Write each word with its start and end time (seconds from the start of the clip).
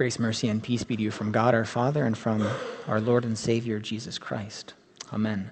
Grace, 0.00 0.18
mercy, 0.18 0.48
and 0.48 0.62
peace 0.62 0.82
be 0.82 0.96
to 0.96 1.02
you 1.02 1.10
from 1.10 1.30
God 1.30 1.54
our 1.54 1.66
Father 1.66 2.06
and 2.06 2.16
from 2.16 2.48
our 2.88 3.02
Lord 3.02 3.26
and 3.26 3.36
Savior 3.36 3.78
Jesus 3.78 4.16
Christ. 4.16 4.72
Amen. 5.12 5.50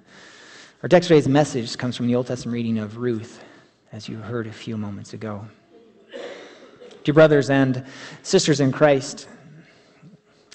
Our 0.83 0.89
text 0.89 1.09
today's 1.09 1.29
message 1.29 1.77
comes 1.77 1.99
from 1.99 2.07
the 2.07 2.15
Old 2.15 2.29
Testament 2.29 2.55
reading 2.55 2.79
of 2.79 2.97
Ruth, 2.97 3.45
as 3.93 4.09
you 4.09 4.17
heard 4.17 4.47
a 4.47 4.51
few 4.51 4.79
moments 4.79 5.13
ago. 5.13 5.47
Dear 7.05 7.13
brothers 7.13 7.51
and 7.51 7.85
sisters 8.23 8.61
in 8.61 8.73
Christ, 8.73 9.29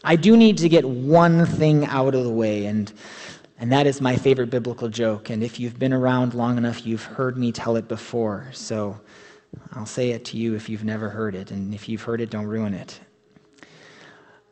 I 0.04 0.16
do 0.16 0.36
need 0.38 0.58
to 0.58 0.70
get 0.70 0.84
one 0.84 1.46
thing 1.46 1.86
out 1.86 2.16
of 2.16 2.24
the 2.24 2.32
way, 2.32 2.66
and, 2.66 2.92
and 3.60 3.72
that 3.72 3.86
is 3.86 4.02
my 4.02 4.16
favorite 4.16 4.50
biblical 4.50 4.90
joke. 4.90 5.30
And 5.30 5.44
if 5.44 5.60
you've 5.60 5.78
been 5.78 5.94
around 5.94 6.34
long 6.34 6.58
enough, 6.58 6.84
you've 6.84 7.04
heard 7.04 7.38
me 7.38 7.52
tell 7.52 7.76
it 7.76 7.88
before. 7.88 8.50
So 8.54 9.00
I'll 9.74 9.86
say 9.86 10.10
it 10.10 10.26
to 10.26 10.38
you 10.38 10.56
if 10.56 10.68
you've 10.68 10.84
never 10.84 11.10
heard 11.10 11.36
it, 11.36 11.52
and 11.52 11.76
if 11.76 11.88
you've 11.88 12.02
heard 12.02 12.22
it, 12.22 12.32
don't 12.32 12.48
ruin 12.48 12.74
it. 12.74 13.00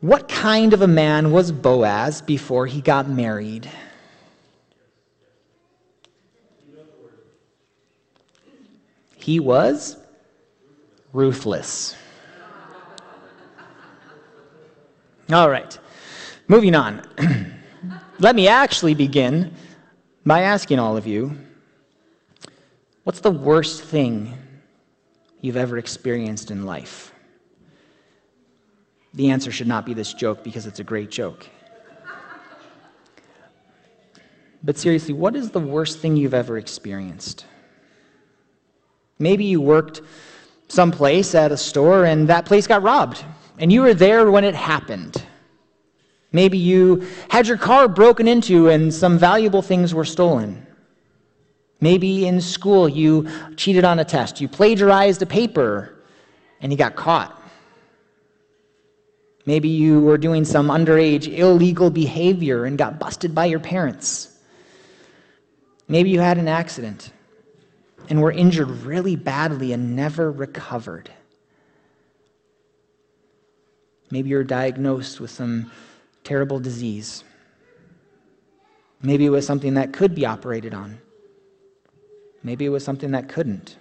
What 0.02 0.28
kind 0.28 0.72
of 0.72 0.82
a 0.82 0.88
man 0.88 1.30
was 1.30 1.52
Boaz 1.52 2.22
before 2.22 2.66
he 2.66 2.80
got 2.80 3.08
married? 3.08 3.70
He 9.16 9.38
was 9.38 9.96
ruthless. 11.12 11.94
All 15.32 15.48
right, 15.48 15.78
moving 16.48 16.74
on. 16.74 17.02
Let 18.18 18.34
me 18.34 18.48
actually 18.48 18.94
begin 18.94 19.54
by 20.26 20.40
asking 20.40 20.80
all 20.80 20.96
of 20.96 21.06
you 21.06 21.38
what's 23.04 23.20
the 23.20 23.30
worst 23.30 23.84
thing 23.84 24.36
you've 25.40 25.56
ever 25.56 25.78
experienced 25.78 26.50
in 26.50 26.66
life? 26.66 27.11
The 29.14 29.30
answer 29.30 29.52
should 29.52 29.66
not 29.66 29.84
be 29.84 29.94
this 29.94 30.14
joke 30.14 30.42
because 30.42 30.66
it's 30.66 30.80
a 30.80 30.84
great 30.84 31.10
joke. 31.10 31.46
But 34.64 34.78
seriously, 34.78 35.12
what 35.12 35.34
is 35.34 35.50
the 35.50 35.60
worst 35.60 35.98
thing 35.98 36.16
you've 36.16 36.34
ever 36.34 36.56
experienced? 36.56 37.46
Maybe 39.18 39.44
you 39.44 39.60
worked 39.60 40.00
someplace 40.68 41.34
at 41.34 41.52
a 41.52 41.56
store 41.56 42.04
and 42.04 42.28
that 42.28 42.44
place 42.44 42.66
got 42.66 42.82
robbed, 42.82 43.24
and 43.58 43.72
you 43.72 43.82
were 43.82 43.94
there 43.94 44.30
when 44.30 44.44
it 44.44 44.54
happened. 44.54 45.22
Maybe 46.30 46.56
you 46.56 47.06
had 47.28 47.46
your 47.46 47.58
car 47.58 47.88
broken 47.88 48.26
into 48.26 48.68
and 48.68 48.94
some 48.94 49.18
valuable 49.18 49.62
things 49.62 49.92
were 49.92 50.04
stolen. 50.04 50.66
Maybe 51.80 52.26
in 52.26 52.40
school 52.40 52.88
you 52.88 53.28
cheated 53.56 53.84
on 53.84 53.98
a 53.98 54.04
test, 54.04 54.40
you 54.40 54.48
plagiarized 54.48 55.20
a 55.22 55.26
paper, 55.26 56.04
and 56.60 56.70
you 56.70 56.78
got 56.78 56.94
caught. 56.94 57.41
Maybe 59.44 59.68
you 59.68 60.00
were 60.00 60.18
doing 60.18 60.44
some 60.44 60.68
underage 60.68 61.26
illegal 61.36 61.90
behavior 61.90 62.64
and 62.64 62.78
got 62.78 62.98
busted 62.98 63.34
by 63.34 63.46
your 63.46 63.58
parents. 63.58 64.38
Maybe 65.88 66.10
you 66.10 66.20
had 66.20 66.38
an 66.38 66.48
accident 66.48 67.10
and 68.08 68.22
were 68.22 68.30
injured 68.30 68.68
really 68.68 69.16
badly 69.16 69.72
and 69.72 69.96
never 69.96 70.30
recovered. 70.30 71.10
Maybe 74.10 74.28
you're 74.28 74.44
diagnosed 74.44 75.20
with 75.20 75.30
some 75.30 75.72
terrible 76.22 76.60
disease. 76.60 77.24
Maybe 79.00 79.26
it 79.26 79.30
was 79.30 79.44
something 79.44 79.74
that 79.74 79.92
could 79.92 80.14
be 80.14 80.24
operated 80.24 80.74
on. 80.74 80.98
Maybe 82.44 82.64
it 82.64 82.68
was 82.68 82.84
something 82.84 83.10
that 83.12 83.28
couldn't. 83.28 83.76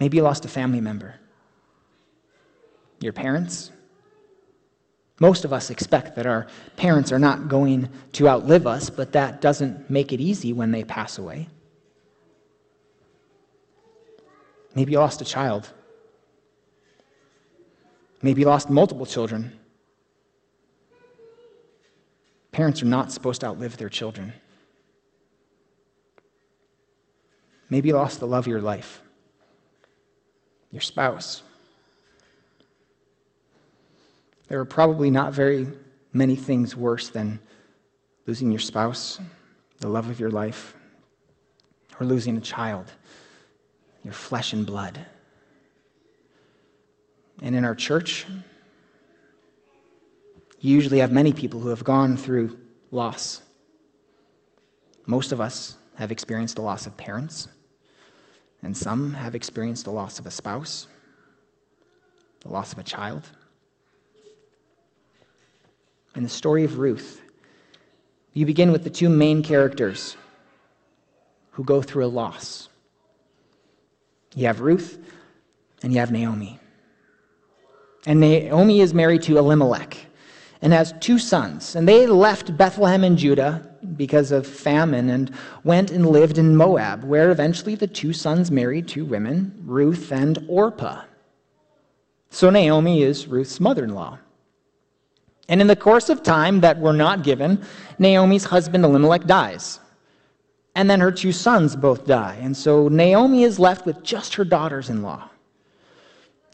Maybe 0.00 0.16
you 0.16 0.22
lost 0.22 0.44
a 0.44 0.48
family 0.48 0.80
member 0.80 1.20
your 3.00 3.12
parents. 3.12 3.70
Most 5.18 5.44
of 5.44 5.52
us 5.52 5.70
expect 5.70 6.16
that 6.16 6.26
our 6.26 6.46
parents 6.76 7.12
are 7.12 7.18
not 7.18 7.48
going 7.48 7.88
to 8.12 8.28
outlive 8.28 8.66
us, 8.66 8.88
but 8.88 9.12
that 9.12 9.40
doesn't 9.40 9.90
make 9.90 10.12
it 10.12 10.20
easy 10.20 10.52
when 10.52 10.70
they 10.70 10.84
pass 10.84 11.18
away. 11.18 11.48
Maybe 14.74 14.92
you 14.92 14.98
lost 14.98 15.20
a 15.20 15.24
child. 15.24 15.72
Maybe 18.22 18.42
you 18.42 18.46
lost 18.46 18.70
multiple 18.70 19.06
children. 19.06 19.58
Parents 22.52 22.82
are 22.82 22.86
not 22.86 23.12
supposed 23.12 23.40
to 23.42 23.46
outlive 23.46 23.76
their 23.76 23.88
children. 23.88 24.32
Maybe 27.68 27.88
you 27.88 27.94
lost 27.94 28.20
the 28.20 28.26
love 28.26 28.44
of 28.44 28.48
your 28.48 28.60
life, 28.60 29.00
your 30.72 30.80
spouse. 30.80 31.42
There 34.50 34.58
are 34.58 34.64
probably 34.64 35.12
not 35.12 35.32
very 35.32 35.68
many 36.12 36.34
things 36.34 36.74
worse 36.74 37.08
than 37.08 37.38
losing 38.26 38.50
your 38.50 38.58
spouse, 38.58 39.20
the 39.78 39.88
love 39.88 40.10
of 40.10 40.18
your 40.18 40.32
life, 40.32 40.74
or 42.00 42.04
losing 42.04 42.36
a 42.36 42.40
child, 42.40 42.90
your 44.02 44.12
flesh 44.12 44.52
and 44.52 44.66
blood. 44.66 45.06
And 47.40 47.54
in 47.54 47.64
our 47.64 47.76
church, 47.76 48.26
you 50.58 50.74
usually 50.74 50.98
have 50.98 51.12
many 51.12 51.32
people 51.32 51.60
who 51.60 51.68
have 51.68 51.84
gone 51.84 52.16
through 52.16 52.58
loss. 52.90 53.42
Most 55.06 55.30
of 55.30 55.40
us 55.40 55.76
have 55.94 56.10
experienced 56.10 56.56
the 56.56 56.62
loss 56.62 56.88
of 56.88 56.96
parents, 56.96 57.46
and 58.64 58.76
some 58.76 59.14
have 59.14 59.36
experienced 59.36 59.84
the 59.84 59.92
loss 59.92 60.18
of 60.18 60.26
a 60.26 60.30
spouse, 60.32 60.88
the 62.40 62.48
loss 62.48 62.72
of 62.72 62.80
a 62.80 62.82
child 62.82 63.30
in 66.20 66.24
the 66.24 66.28
story 66.28 66.64
of 66.64 66.78
Ruth, 66.78 67.22
you 68.34 68.44
begin 68.44 68.72
with 68.72 68.84
the 68.84 68.90
two 68.90 69.08
main 69.08 69.42
characters 69.42 70.18
who 71.52 71.64
go 71.64 71.80
through 71.80 72.04
a 72.04 72.12
loss. 72.12 72.68
You 74.34 74.46
have 74.46 74.60
Ruth 74.60 74.98
and 75.82 75.94
you 75.94 75.98
have 75.98 76.12
Naomi. 76.12 76.60
And 78.04 78.20
Naomi 78.20 78.82
is 78.82 78.92
married 78.92 79.22
to 79.22 79.38
Elimelech 79.38 79.96
and 80.60 80.74
has 80.74 80.92
two 81.00 81.18
sons. 81.18 81.74
And 81.74 81.88
they 81.88 82.06
left 82.06 82.54
Bethlehem 82.54 83.02
in 83.02 83.16
Judah 83.16 83.66
because 83.96 84.30
of 84.30 84.46
famine 84.46 85.08
and 85.08 85.32
went 85.64 85.90
and 85.90 86.06
lived 86.06 86.36
in 86.36 86.54
Moab, 86.54 87.02
where 87.02 87.30
eventually 87.30 87.76
the 87.76 87.86
two 87.86 88.12
sons 88.12 88.50
married 88.50 88.86
two 88.86 89.06
women, 89.06 89.58
Ruth 89.64 90.12
and 90.12 90.44
Orpah. 90.48 91.02
So 92.28 92.50
Naomi 92.50 93.04
is 93.04 93.26
Ruth's 93.26 93.58
mother 93.58 93.84
in 93.84 93.94
law. 93.94 94.18
And 95.50 95.60
in 95.60 95.66
the 95.66 95.76
course 95.76 96.08
of 96.08 96.22
time 96.22 96.60
that 96.60 96.78
we're 96.78 96.92
not 96.92 97.24
given, 97.24 97.62
Naomi's 97.98 98.44
husband 98.44 98.84
Elimelech 98.84 99.24
dies. 99.24 99.80
And 100.76 100.88
then 100.88 101.00
her 101.00 101.10
two 101.10 101.32
sons 101.32 101.74
both 101.74 102.06
die. 102.06 102.38
And 102.40 102.56
so 102.56 102.86
Naomi 102.86 103.42
is 103.42 103.58
left 103.58 103.84
with 103.84 104.00
just 104.04 104.36
her 104.36 104.44
daughters 104.44 104.88
in 104.90 105.02
law. 105.02 105.28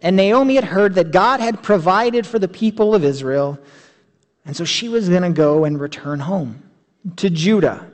And 0.03 0.17
Naomi 0.17 0.55
had 0.55 0.65
heard 0.65 0.95
that 0.95 1.11
God 1.11 1.41
had 1.41 1.63
provided 1.63 2.27
for 2.27 2.39
the 2.39 2.49
people 2.49 2.95
of 2.95 3.05
Israel. 3.05 3.59
And 4.47 4.57
so 4.57 4.65
she 4.65 4.89
was 4.89 5.11
going 5.11 5.23
to 5.23 5.31
go 5.31 5.67
and 5.67 5.79
return 5.79 6.19
home 6.19 6.63
to 7.17 7.29
Judah, 7.29 7.91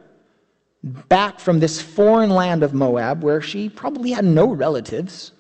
back 0.84 1.40
from 1.40 1.58
this 1.58 1.82
foreign 1.82 2.30
land 2.30 2.62
of 2.62 2.74
Moab 2.74 3.24
where 3.24 3.40
she 3.40 3.68
probably 3.68 4.12
had 4.12 4.24
no 4.24 4.46
relatives. 4.46 5.32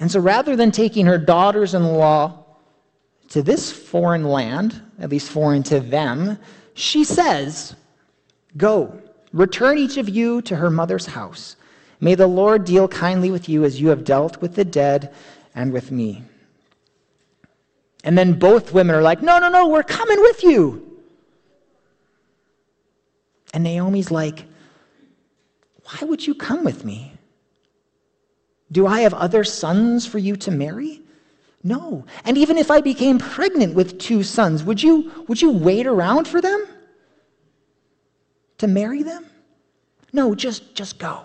And 0.00 0.10
so 0.10 0.18
rather 0.18 0.56
than 0.56 0.72
taking 0.72 1.06
her 1.06 1.18
daughters 1.18 1.74
in 1.74 1.84
law 1.84 2.43
to 3.34 3.42
this 3.42 3.72
foreign 3.72 4.22
land, 4.22 4.80
at 5.00 5.10
least 5.10 5.28
foreign 5.28 5.64
to 5.64 5.80
them, 5.80 6.38
she 6.74 7.02
says, 7.02 7.74
Go, 8.56 9.02
return 9.32 9.76
each 9.76 9.96
of 9.96 10.08
you 10.08 10.40
to 10.42 10.54
her 10.54 10.70
mother's 10.70 11.06
house. 11.06 11.56
May 11.98 12.14
the 12.14 12.28
Lord 12.28 12.64
deal 12.64 12.86
kindly 12.86 13.32
with 13.32 13.48
you 13.48 13.64
as 13.64 13.80
you 13.80 13.88
have 13.88 14.04
dealt 14.04 14.40
with 14.40 14.54
the 14.54 14.64
dead 14.64 15.12
and 15.52 15.72
with 15.72 15.90
me. 15.90 16.22
And 18.04 18.16
then 18.16 18.38
both 18.38 18.72
women 18.72 18.94
are 18.94 19.02
like, 19.02 19.20
No, 19.20 19.40
no, 19.40 19.48
no, 19.48 19.66
we're 19.66 19.82
coming 19.82 20.20
with 20.20 20.44
you. 20.44 21.00
And 23.52 23.64
Naomi's 23.64 24.12
like, 24.12 24.44
Why 25.82 26.06
would 26.06 26.24
you 26.24 26.36
come 26.36 26.62
with 26.62 26.84
me? 26.84 27.14
Do 28.70 28.86
I 28.86 29.00
have 29.00 29.14
other 29.14 29.42
sons 29.42 30.06
for 30.06 30.18
you 30.18 30.36
to 30.36 30.52
marry? 30.52 31.03
No. 31.64 32.04
And 32.24 32.36
even 32.36 32.58
if 32.58 32.70
I 32.70 32.82
became 32.82 33.18
pregnant 33.18 33.74
with 33.74 33.98
two 33.98 34.22
sons, 34.22 34.62
would 34.62 34.82
you, 34.82 35.24
would 35.26 35.40
you 35.40 35.50
wait 35.50 35.86
around 35.86 36.28
for 36.28 36.42
them? 36.42 36.66
To 38.58 38.66
marry 38.66 39.02
them? 39.02 39.24
No, 40.12 40.34
just, 40.34 40.74
just 40.74 40.98
go. 40.98 41.24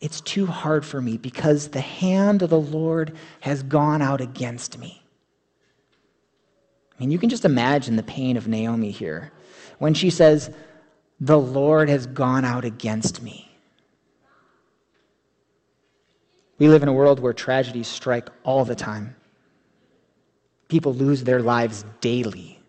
It's 0.00 0.22
too 0.22 0.46
hard 0.46 0.84
for 0.86 1.02
me 1.02 1.18
because 1.18 1.68
the 1.68 1.80
hand 1.82 2.40
of 2.40 2.48
the 2.48 2.60
Lord 2.60 3.14
has 3.40 3.62
gone 3.62 4.00
out 4.00 4.22
against 4.22 4.78
me. 4.78 5.02
I 6.96 7.00
mean, 7.00 7.10
you 7.10 7.18
can 7.18 7.28
just 7.28 7.44
imagine 7.44 7.96
the 7.96 8.02
pain 8.02 8.38
of 8.38 8.48
Naomi 8.48 8.90
here 8.90 9.30
when 9.78 9.92
she 9.92 10.08
says, 10.08 10.50
The 11.20 11.38
Lord 11.38 11.90
has 11.90 12.06
gone 12.06 12.46
out 12.46 12.64
against 12.64 13.22
me. 13.22 13.49
We 16.60 16.68
live 16.68 16.82
in 16.82 16.88
a 16.88 16.92
world 16.92 17.20
where 17.20 17.32
tragedies 17.32 17.88
strike 17.88 18.28
all 18.44 18.66
the 18.66 18.74
time. 18.74 19.16
People 20.68 20.92
lose 20.92 21.24
their 21.24 21.40
lives 21.40 21.86
daily. 22.02 22.60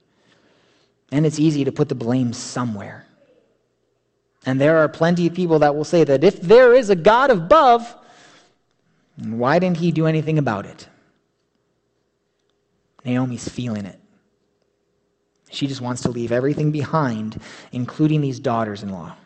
And 1.11 1.25
it's 1.25 1.38
easy 1.38 1.65
to 1.65 1.73
put 1.73 1.89
the 1.89 1.95
blame 1.95 2.31
somewhere. 2.31 3.05
And 4.45 4.61
there 4.61 4.77
are 4.77 4.88
plenty 4.88 5.27
of 5.27 5.33
people 5.33 5.59
that 5.59 5.75
will 5.75 5.83
say 5.83 6.05
that 6.05 6.23
if 6.23 6.41
there 6.41 6.73
is 6.73 6.89
a 6.89 6.95
God 6.95 7.31
above, 7.31 7.95
why 9.17 9.59
didn't 9.59 9.77
he 9.77 9.91
do 9.91 10.07
anything 10.07 10.39
about 10.39 10.65
it? 10.65 10.88
Naomi's 13.03 13.47
feeling 13.47 13.85
it. 13.85 13.99
She 15.49 15.67
just 15.67 15.81
wants 15.81 16.03
to 16.03 16.09
leave 16.09 16.31
everything 16.31 16.71
behind, 16.71 17.41
including 17.73 18.21
these 18.21 18.39
daughters 18.39 18.83
in 18.83 18.89
law. 18.89 19.17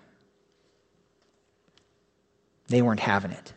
They 2.67 2.81
weren't 2.81 3.00
having 3.00 3.29
it. 3.29 3.53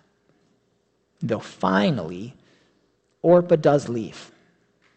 Though 1.20 1.40
finally, 1.40 2.34
Orpah 3.22 3.56
does 3.56 3.88
leave 3.88 4.30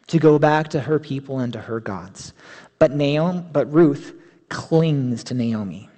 to 0.08 0.20
go 0.20 0.38
back 0.38 0.70
to 0.70 0.80
her 0.80 1.00
people 1.00 1.40
and 1.40 1.54
to 1.54 1.60
her 1.60 1.80
gods. 1.80 2.34
But 2.80 2.92
Naomi, 2.92 3.44
but 3.52 3.72
Ruth 3.72 4.14
clings 4.50 5.24
to 5.26 5.34
Naomi. 5.34 5.90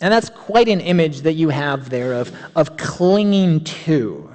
And 0.00 0.12
that's 0.12 0.30
quite 0.30 0.68
an 0.68 0.80
image 0.80 1.22
that 1.22 1.34
you 1.34 1.48
have 1.48 1.90
there 1.90 2.14
of, 2.14 2.32
of 2.54 2.76
clinging 2.76 3.64
to. 3.64 4.30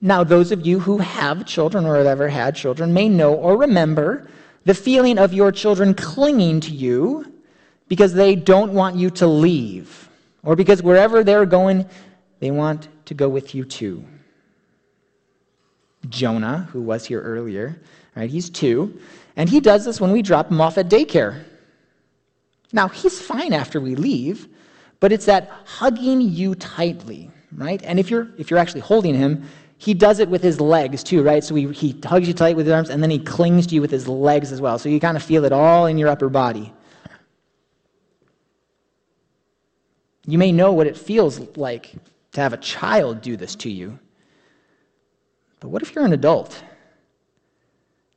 Now, 0.00 0.22
those 0.22 0.52
of 0.52 0.66
you 0.66 0.80
who 0.80 0.98
have 0.98 1.46
children 1.46 1.86
or 1.86 1.96
have 1.96 2.06
ever 2.06 2.28
had 2.28 2.54
children 2.54 2.92
may 2.92 3.08
know 3.08 3.34
or 3.34 3.56
remember 3.56 4.28
the 4.64 4.74
feeling 4.74 5.18
of 5.18 5.32
your 5.32 5.50
children 5.50 5.94
clinging 5.94 6.60
to 6.60 6.70
you 6.70 7.32
because 7.88 8.12
they 8.12 8.34
don't 8.34 8.72
want 8.72 8.96
you 8.96 9.10
to 9.10 9.26
leave, 9.26 10.08
or 10.42 10.56
because 10.56 10.82
wherever 10.82 11.22
they're 11.22 11.46
going, 11.46 11.86
they 12.40 12.50
want 12.50 12.88
to 13.06 13.14
go 13.14 13.28
with 13.28 13.54
you 13.54 13.64
too. 13.64 14.04
Jonah, 16.08 16.68
who 16.72 16.82
was 16.82 17.06
here 17.06 17.20
earlier, 17.20 17.80
right? 18.14 18.30
He's 18.30 18.50
two, 18.50 18.98
and 19.36 19.48
he 19.48 19.60
does 19.60 19.84
this 19.84 20.00
when 20.00 20.12
we 20.12 20.22
drop 20.22 20.50
him 20.50 20.60
off 20.60 20.78
at 20.78 20.88
daycare. 20.88 21.44
Now, 22.72 22.88
he's 22.88 23.20
fine 23.20 23.52
after 23.52 23.80
we 23.80 23.94
leave, 23.94 24.48
but 25.00 25.12
it's 25.12 25.26
that 25.26 25.50
hugging 25.64 26.20
you 26.20 26.54
tightly, 26.54 27.30
right? 27.56 27.82
And 27.84 27.98
if 27.98 28.10
you're 28.10 28.28
if 28.38 28.50
you're 28.50 28.58
actually 28.58 28.80
holding 28.80 29.14
him, 29.14 29.48
he 29.78 29.94
does 29.94 30.18
it 30.18 30.28
with 30.28 30.42
his 30.42 30.60
legs 30.60 31.02
too, 31.02 31.22
right? 31.22 31.42
So 31.44 31.54
he, 31.54 31.70
he 31.72 32.00
hugs 32.04 32.26
you 32.26 32.34
tight 32.34 32.56
with 32.56 32.66
his 32.66 32.72
arms 32.72 32.90
and 32.90 33.02
then 33.02 33.10
he 33.10 33.18
clings 33.18 33.66
to 33.68 33.74
you 33.74 33.80
with 33.80 33.90
his 33.90 34.08
legs 34.08 34.50
as 34.52 34.60
well. 34.60 34.78
So 34.78 34.88
you 34.88 34.98
kind 34.98 35.16
of 35.16 35.22
feel 35.22 35.44
it 35.44 35.52
all 35.52 35.86
in 35.86 35.98
your 35.98 36.08
upper 36.08 36.28
body. 36.28 36.72
You 40.26 40.38
may 40.38 40.52
know 40.52 40.72
what 40.72 40.86
it 40.86 40.96
feels 40.96 41.38
like 41.56 41.94
to 42.34 42.40
have 42.40 42.52
a 42.52 42.58
child 42.58 43.22
do 43.22 43.36
this 43.36 43.54
to 43.56 43.70
you. 43.70 43.98
But 45.60 45.68
what 45.68 45.82
if 45.82 45.94
you're 45.94 46.04
an 46.04 46.12
adult? 46.12 46.62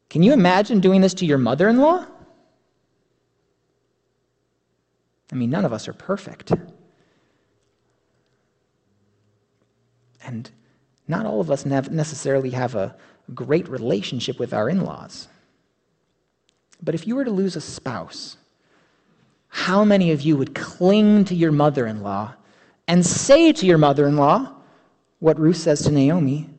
Can 0.10 0.22
you 0.22 0.34
imagine 0.34 0.80
doing 0.80 1.02
this 1.02 1.14
to 1.16 1.26
your 1.26 1.38
mother 1.38 1.70
in 1.70 1.78
law? 1.78 2.06
I 5.32 5.36
mean, 5.36 5.50
none 5.50 5.66
of 5.66 5.74
us 5.74 5.88
are 5.88 5.94
perfect. 5.94 6.52
And 10.24 10.50
not 11.08 11.26
all 11.26 11.40
of 11.40 11.52
us 11.52 11.66
necessarily 11.66 12.50
have 12.52 12.76
a 12.76 12.96
great 13.34 13.68
relationship 13.70 14.40
with 14.40 14.54
our 14.54 14.70
in 14.70 14.82
laws. 14.82 15.28
But 16.82 16.96
if 16.96 17.08
you 17.08 17.16
were 17.16 17.26
to 17.26 17.32
lose 17.32 17.56
a 17.56 17.62
spouse, 17.62 18.38
how 19.48 19.84
many 19.84 20.12
of 20.12 20.22
you 20.22 20.38
would 20.38 20.56
cling 20.56 21.26
to 21.26 21.36
your 21.36 21.52
mother 21.52 21.86
in 21.88 22.02
law 22.02 22.34
and 22.88 23.06
say 23.06 23.52
to 23.52 23.66
your 23.66 23.78
mother 23.78 24.08
in 24.08 24.16
law 24.16 24.54
what 25.20 25.40
Ruth 25.40 25.58
says 25.58 25.82
to 25.84 25.92
Naomi 25.92 26.50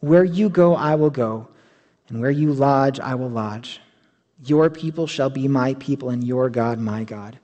where 0.00 0.24
you 0.24 0.48
go, 0.48 0.74
I 0.74 0.94
will 0.94 1.10
go, 1.10 1.48
and 2.08 2.20
where 2.20 2.30
you 2.30 2.52
lodge, 2.52 2.98
I 2.98 3.14
will 3.14 3.28
lodge. 3.28 3.80
Your 4.44 4.70
people 4.70 5.06
shall 5.06 5.28
be 5.28 5.46
my 5.46 5.74
people, 5.74 6.08
and 6.08 6.24
your 6.24 6.48
God 6.48 6.78
my 6.78 7.04
God. 7.04 7.38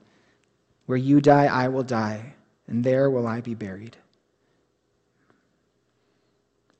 Where 0.87 0.97
you 0.97 1.21
die, 1.21 1.45
I 1.45 1.67
will 1.67 1.83
die, 1.83 2.33
and 2.67 2.83
there 2.83 3.11
will 3.11 3.27
I 3.27 3.41
be 3.41 3.53
buried. 3.53 3.95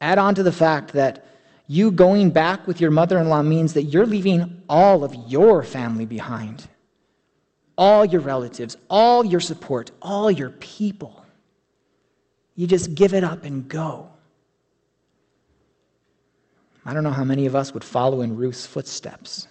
Add 0.01 0.17
on 0.17 0.33
to 0.35 0.43
the 0.43 0.51
fact 0.51 0.93
that 0.93 1.25
you 1.67 1.91
going 1.91 2.31
back 2.31 2.65
with 2.65 2.81
your 2.81 2.91
mother 2.91 3.19
in 3.19 3.29
law 3.29 3.43
means 3.43 3.73
that 3.73 3.83
you're 3.83 4.05
leaving 4.05 4.63
all 4.67 5.03
of 5.03 5.13
your 5.27 5.63
family 5.63 6.05
behind 6.05 6.67
all 7.77 8.03
your 8.03 8.21
relatives, 8.21 8.75
all 8.89 9.23
your 9.23 9.39
support, 9.39 9.91
all 10.01 10.31
your 10.31 10.49
people. 10.49 11.23
You 12.57 12.67
just 12.67 12.95
give 12.95 13.13
it 13.13 13.23
up 13.23 13.45
and 13.45 13.69
go. 13.69 14.09
I 16.85 16.93
don't 16.93 17.03
know 17.03 17.11
how 17.11 17.23
many 17.23 17.45
of 17.45 17.55
us 17.55 17.73
would 17.73 17.83
follow 17.83 18.21
in 18.21 18.35
Ruth's 18.35 18.65
footsteps. 18.65 19.47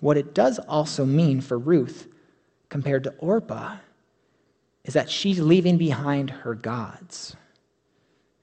What 0.00 0.16
it 0.16 0.34
does 0.34 0.58
also 0.60 1.04
mean 1.04 1.40
for 1.40 1.58
Ruth, 1.58 2.06
compared 2.68 3.04
to 3.04 3.14
Orpah, 3.18 3.76
is 4.84 4.94
that 4.94 5.10
she's 5.10 5.40
leaving 5.40 5.76
behind 5.76 6.30
her 6.30 6.54
gods. 6.54 7.34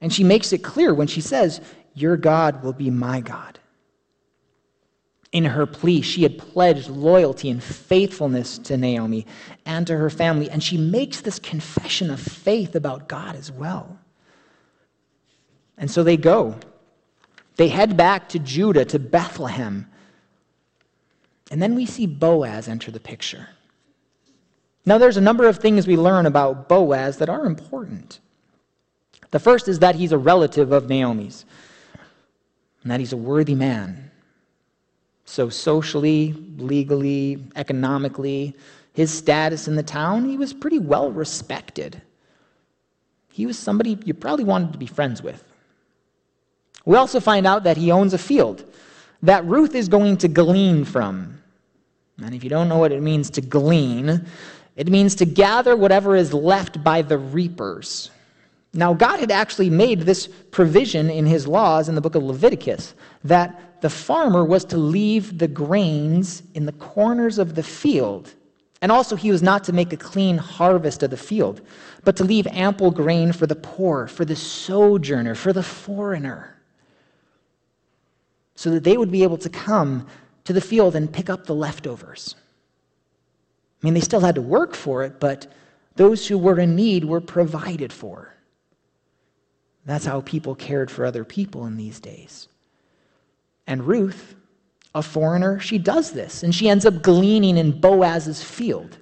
And 0.01 0.12
she 0.12 0.24
makes 0.24 0.51
it 0.51 0.59
clear 0.59 0.94
when 0.94 1.07
she 1.07 1.21
says, 1.21 1.62
Your 1.94 2.18
God 2.18 2.62
will 2.62 2.74
be 2.74 2.89
my 2.89 3.21
God. 3.21 3.57
In 5.35 5.43
her 5.43 5.65
plea, 5.65 6.01
she 6.01 6.23
had 6.23 6.37
pledged 6.37 6.87
loyalty 6.87 7.49
and 7.49 7.61
faithfulness 7.61 8.57
to 8.59 8.77
Naomi 8.77 9.25
and 9.65 9.85
to 9.85 9.97
her 9.97 10.09
family, 10.09 10.49
and 10.49 10.63
she 10.63 10.77
makes 10.77 11.19
this 11.19 11.39
confession 11.39 12.09
of 12.09 12.21
faith 12.21 12.73
about 12.73 13.09
God 13.09 13.35
as 13.35 13.51
well. 13.51 13.99
And 15.77 15.91
so 15.91 16.03
they 16.03 16.15
go. 16.15 16.55
They 17.57 17.67
head 17.67 17.97
back 17.97 18.29
to 18.29 18.39
Judah, 18.39 18.85
to 18.85 18.97
Bethlehem. 18.97 19.91
And 21.51 21.61
then 21.61 21.75
we 21.75 21.85
see 21.85 22.07
Boaz 22.07 22.69
enter 22.69 22.89
the 22.89 23.01
picture. 23.01 23.49
Now, 24.85 24.97
there's 24.97 25.17
a 25.17 25.21
number 25.21 25.49
of 25.49 25.57
things 25.57 25.85
we 25.85 25.97
learn 25.97 26.25
about 26.25 26.69
Boaz 26.69 27.17
that 27.17 27.27
are 27.27 27.45
important. 27.45 28.21
The 29.31 29.39
first 29.39 29.67
is 29.67 29.79
that 29.79 29.95
he's 29.95 30.13
a 30.13 30.17
relative 30.17 30.71
of 30.71 30.88
Naomi's, 30.88 31.43
and 32.83 32.89
that 32.89 33.01
he's 33.01 33.11
a 33.11 33.17
worthy 33.17 33.55
man. 33.55 34.11
So, 35.25 35.50
socially, 35.50 36.33
legally, 36.57 37.44
economically, 37.56 38.56
his 38.94 39.12
status 39.12 39.68
in 39.68 39.75
the 39.75 39.83
town, 39.83 40.30
he 40.30 40.38
was 40.38 40.54
pretty 40.54 40.80
well 40.80 41.12
respected. 41.12 42.01
He 43.31 43.45
was 43.45 43.60
somebody 43.60 43.98
you 44.06 44.13
probably 44.13 44.45
wanted 44.45 44.72
to 44.72 44.77
be 44.77 44.86
friends 44.86 45.22
with. 45.22 45.44
We 46.86 46.96
also 46.96 47.20
find 47.20 47.46
out 47.46 47.63
that 47.63 47.75
he 47.75 47.91
owns 47.91 48.13
a 48.13 48.17
field 48.17 48.63
that 49.24 49.44
Ruth 49.46 49.75
is 49.75 49.89
going 49.89 50.17
to 50.17 50.27
glean 50.27 50.86
from. 50.86 51.41
And 52.24 52.34
if 52.34 52.44
you 52.44 52.50
don't 52.50 52.70
know 52.70 52.77
what 52.77 52.91
it 52.91 53.01
means 53.01 53.29
to 53.32 53.41
glean, 53.41 54.25
it 54.75 54.88
means 54.88 55.15
to 55.15 55.25
gather 55.25 55.75
whatever 55.75 56.15
is 56.15 56.34
left 56.34 56.84
by 56.84 57.01
the 57.01 57.17
reapers. 57.17 58.12
Now, 58.75 58.94
God 58.94 59.20
had 59.20 59.32
actually 59.32 59.70
made 59.70 60.01
this 60.01 60.27
provision 60.27 61.10
in 61.10 61.25
his 61.25 61.48
laws 61.48 61.89
in 61.89 61.96
the 61.96 62.01
book 62.01 62.15
of 62.15 62.24
Leviticus 62.24 62.94
that 63.24 63.82
the 63.82 63.89
farmer 63.89 64.44
was 64.46 64.65
to 64.65 64.77
leave 64.77 65.38
the 65.38 65.48
grains 65.48 66.44
in 66.53 66.65
the 66.65 66.74
corners 66.74 67.38
of 67.38 67.55
the 67.55 67.63
field. 67.63 68.34
And 68.82 68.91
also, 68.91 69.15
he 69.15 69.32
was 69.32 69.41
not 69.41 69.63
to 69.63 69.74
make 69.74 69.94
a 69.94 69.98
clean 69.98 70.38
harvest 70.38 71.01
of 71.03 71.10
the 71.10 71.17
field, 71.17 71.62
but 72.03 72.17
to 72.17 72.24
leave 72.24 72.46
ample 72.48 72.91
grain 72.91 73.32
for 73.32 73.48
the 73.48 73.55
poor, 73.55 74.08
for 74.08 74.25
the 74.25 74.36
sojourner, 74.36 75.36
for 75.36 75.53
the 75.53 75.63
foreigner 75.63 76.55
so 78.55 78.72
that 78.72 78.84
they 78.84 78.98
would 78.98 79.12
be 79.12 79.24
able 79.24 79.38
to 79.38 79.50
come 79.50 80.08
to 80.46 80.53
the 80.53 80.62
field 80.62 80.96
and 80.96 81.12
pick 81.12 81.29
up 81.29 81.46
the 81.46 81.55
leftovers. 81.55 82.36
I 83.82 83.86
mean, 83.86 83.94
they 83.94 84.01
still 84.01 84.22
had 84.22 84.36
to 84.36 84.41
work 84.41 84.74
for 84.74 85.03
it, 85.03 85.20
but 85.20 85.48
those 85.96 86.27
who 86.27 86.38
were 86.38 86.60
in 86.60 86.75
need 86.75 87.05
were 87.05 87.22
provided 87.22 87.91
for. 87.94 88.34
That's 89.86 90.06
how 90.06 90.22
people 90.22 90.56
cared 90.56 90.89
for 90.89 91.06
other 91.06 91.24
people 91.24 91.65
in 91.65 91.77
these 91.77 92.00
days. 92.00 92.48
And 93.68 93.86
Ruth, 93.86 94.36
a 94.94 95.01
foreigner, 95.01 95.60
she 95.60 95.77
does 95.77 96.12
this, 96.12 96.44
and 96.44 96.54
she 96.54 96.70
ends 96.70 96.86
up 96.86 97.01
gleaning 97.01 97.58
in 97.58 97.80
Boaz's 97.80 98.44
field. 98.44 98.98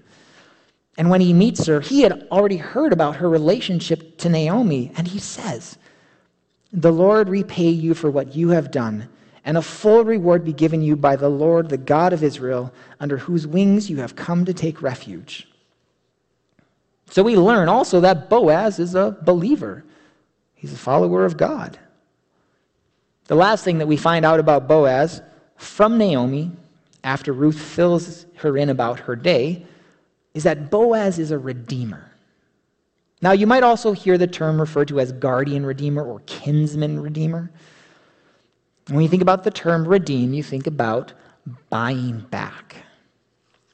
And 0.98 1.10
when 1.10 1.22
he 1.22 1.34
meets 1.34 1.66
her, 1.66 1.80
he 1.80 2.02
had 2.02 2.28
already 2.32 2.58
heard 2.58 2.94
about 2.94 3.16
her 3.16 3.30
relationship 3.30 4.18
to 4.20 4.30
Naomi, 4.30 4.92
and 4.98 5.08
he 5.08 5.20
says, 5.20 5.78
The 6.72 6.92
Lord 6.92 7.30
repay 7.30 7.70
you 7.70 7.94
for 7.94 8.12
what 8.12 8.36
you 8.36 8.50
have 8.50 8.72
done 8.72 9.10
and 9.46 9.58
a 9.58 9.62
full 9.62 10.04
reward 10.04 10.46
be 10.46 10.54
given 10.54 10.82
you 10.82 10.96
by 10.96 11.16
the 11.16 11.30
Lord, 11.30 11.70
the 11.70 11.78
God 11.78 12.14
of 12.14 12.24
Israel, 12.24 12.74
under 13.00 13.18
whose 13.18 13.46
wings 13.46 13.90
you 13.90 13.98
have 13.98 14.16
come 14.16 14.46
to 14.46 14.54
take 14.54 14.82
refuge. 14.82 15.48
So 17.10 17.24
we 17.24 17.36
learn 17.36 17.68
also 17.68 18.00
that 18.00 18.30
Boaz 18.30 18.80
is 18.80 18.96
a 18.96 19.18
believer, 19.22 19.84
he's 20.64 20.72
a 20.72 20.78
follower 20.78 21.26
of 21.26 21.36
God. 21.36 21.78
The 23.26 23.36
last 23.36 23.66
thing 23.66 23.80
that 23.80 23.88
we 23.88 23.98
find 23.98 24.24
out 24.24 24.40
about 24.40 24.66
Boaz 24.66 25.22
from 25.58 25.98
Naomi, 25.98 26.54
after 27.04 27.34
Ruth 27.34 27.60
fills 27.60 28.26
her 28.36 28.58
in 28.58 28.70
about 28.70 28.98
her 29.02 29.18
day, 29.18 29.66
is 30.34 30.44
that 30.44 30.72
Boaz 30.72 31.20
is 31.20 31.32
a 31.32 31.38
redeemer. 31.38 32.10
Now, 33.22 33.34
you 33.34 33.46
might 33.46 33.64
also 33.64 33.92
hear 33.92 34.18
the 34.18 34.26
term 34.26 34.58
referred 34.58 34.88
to 34.88 35.02
as 35.02 35.12
guardian 35.12 35.66
redeemer 35.66 36.02
or 36.02 36.22
kinsman 36.28 37.02
redeemer. 37.02 37.52
When 38.88 39.02
you 39.02 39.10
think 39.10 39.22
about 39.22 39.44
the 39.44 39.52
term 39.52 39.86
redeem, 39.86 40.34
you 40.34 40.44
think 40.44 40.66
about 40.66 41.12
buying 41.70 42.22
back. 42.32 42.78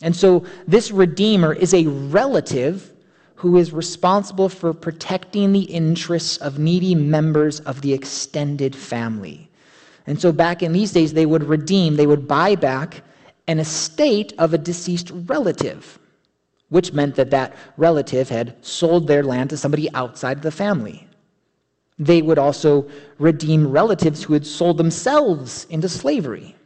And 0.01 0.15
so 0.15 0.43
this 0.67 0.89
redeemer 0.89 1.53
is 1.53 1.75
a 1.75 1.86
relative 1.86 2.91
who 3.39 3.55
is 3.55 3.72
responsible 3.72 4.50
for 4.50 4.74
protecting 4.74 5.53
the 5.53 5.62
interests 5.62 6.36
of 6.38 6.60
needy 6.60 6.93
members 6.93 7.62
of 7.62 7.79
the 7.79 7.93
extended 7.93 8.75
family. 8.75 9.50
And 10.05 10.19
so 10.19 10.34
back 10.34 10.62
in 10.62 10.74
these 10.74 10.91
days, 10.91 11.13
they 11.13 11.25
would 11.25 11.46
redeem, 11.46 11.96
they 11.96 12.05
would 12.05 12.27
buy 12.27 12.55
back 12.55 13.01
an 13.48 13.60
estate 13.60 14.34
of 14.39 14.53
a 14.53 14.58
deceased 14.58 15.10
relative, 15.13 15.98
which 16.67 16.91
meant 16.91 17.15
that 17.15 17.29
that 17.29 17.55
relative 17.77 18.27
had 18.27 18.58
sold 18.63 19.08
their 19.08 19.24
land 19.24 19.51
to 19.51 19.58
somebody 19.58 19.89
outside 19.93 20.41
the 20.41 20.51
family. 20.51 21.08
They 21.98 22.22
would 22.22 22.39
also 22.39 22.89
redeem 23.19 23.72
relatives 23.72 24.22
who 24.22 24.34
had 24.34 24.46
sold 24.46 24.75
themselves 24.75 25.65
into 25.69 25.88
slavery. 25.88 26.58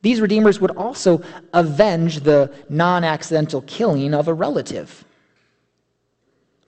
These 0.00 0.22
redeemers 0.22 0.58
would 0.58 0.70
also 0.70 1.22
avenge 1.52 2.20
the 2.20 2.50
non 2.70 3.04
accidental 3.04 3.60
killing 3.66 4.14
of 4.14 4.26
a 4.26 4.32
relative. 4.32 5.04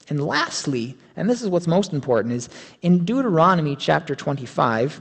And 0.09 0.25
lastly, 0.25 0.97
and 1.17 1.29
this 1.29 1.43
is 1.43 1.49
what's 1.49 1.67
most 1.67 1.93
important, 1.93 2.35
is 2.35 2.49
in 2.83 3.05
Deuteronomy 3.05 3.75
chapter 3.77 4.15
25, 4.15 5.01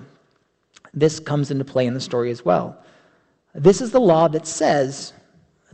this 0.93 1.19
comes 1.19 1.51
into 1.51 1.65
play 1.65 1.85
in 1.85 1.93
the 1.93 1.99
story 2.01 2.31
as 2.31 2.43
well. 2.43 2.77
This 3.53 3.81
is 3.81 3.91
the 3.91 3.99
law 3.99 4.27
that 4.29 4.47
says 4.47 5.13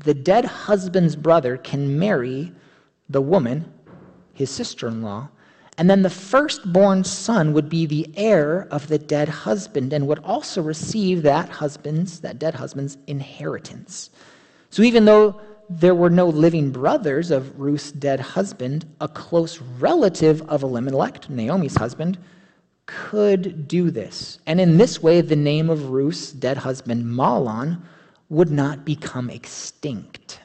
the 0.04 0.14
dead 0.14 0.46
husband's 0.46 1.16
brother 1.16 1.58
can 1.58 1.98
marry 1.98 2.52
the 3.10 3.22
woman, 3.22 3.72
his 4.34 4.50
sister 4.50 4.88
in 4.88 5.02
law, 5.02 5.30
and 5.78 5.90
then 5.90 6.02
the 6.02 6.10
firstborn 6.10 7.04
son 7.04 7.54
would 7.54 7.70
be 7.70 7.86
the 7.86 8.12
heir 8.16 8.68
of 8.72 8.88
the 8.88 9.00
dead 9.00 9.30
husband 9.30 9.94
and 9.94 10.08
would 10.08 10.20
also 10.20 10.62
receive 10.62 11.24
that 11.24 11.50
husband's, 11.50 12.20
that 12.20 12.40
dead 12.40 12.56
husband's 12.56 12.98
inheritance. 13.08 14.10
So 14.70 14.84
even 14.84 15.06
though 15.06 15.42
there 15.80 15.96
were 15.96 16.10
no 16.10 16.28
living 16.28 16.72
brothers 16.72 17.32
of 17.32 17.58
Ruth's 17.60 17.92
dead 17.92 18.20
husband, 18.20 18.86
a 19.00 19.08
close 19.08 19.60
relative 19.80 20.42
of 20.50 20.64
Elimelech, 20.64 21.30
Naomi's 21.30 21.78
husband, 21.78 22.18
could 22.86 23.68
do 23.68 23.90
this. 23.90 24.40
And 24.46 24.60
in 24.60 24.78
this 24.78 25.02
way, 25.02 25.22
the 25.22 25.36
name 25.36 25.70
of 25.70 25.90
Ruth's 25.90 26.34
dead 26.34 26.58
husband, 26.58 27.06
Mahlon, 27.06 27.82
would 28.30 28.52
not 28.52 28.84
become 28.84 29.30
extinct. 29.30 30.40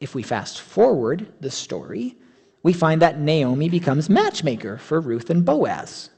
If 0.00 0.14
we 0.14 0.22
fast 0.22 0.60
forward 0.60 1.32
the 1.40 1.50
story, 1.50 2.16
we 2.62 2.72
find 2.72 3.02
that 3.02 3.18
Naomi 3.18 3.68
becomes 3.68 4.08
matchmaker 4.08 4.78
for 4.78 5.00
Ruth 5.00 5.28
and 5.28 5.44
Boaz. 5.44 6.10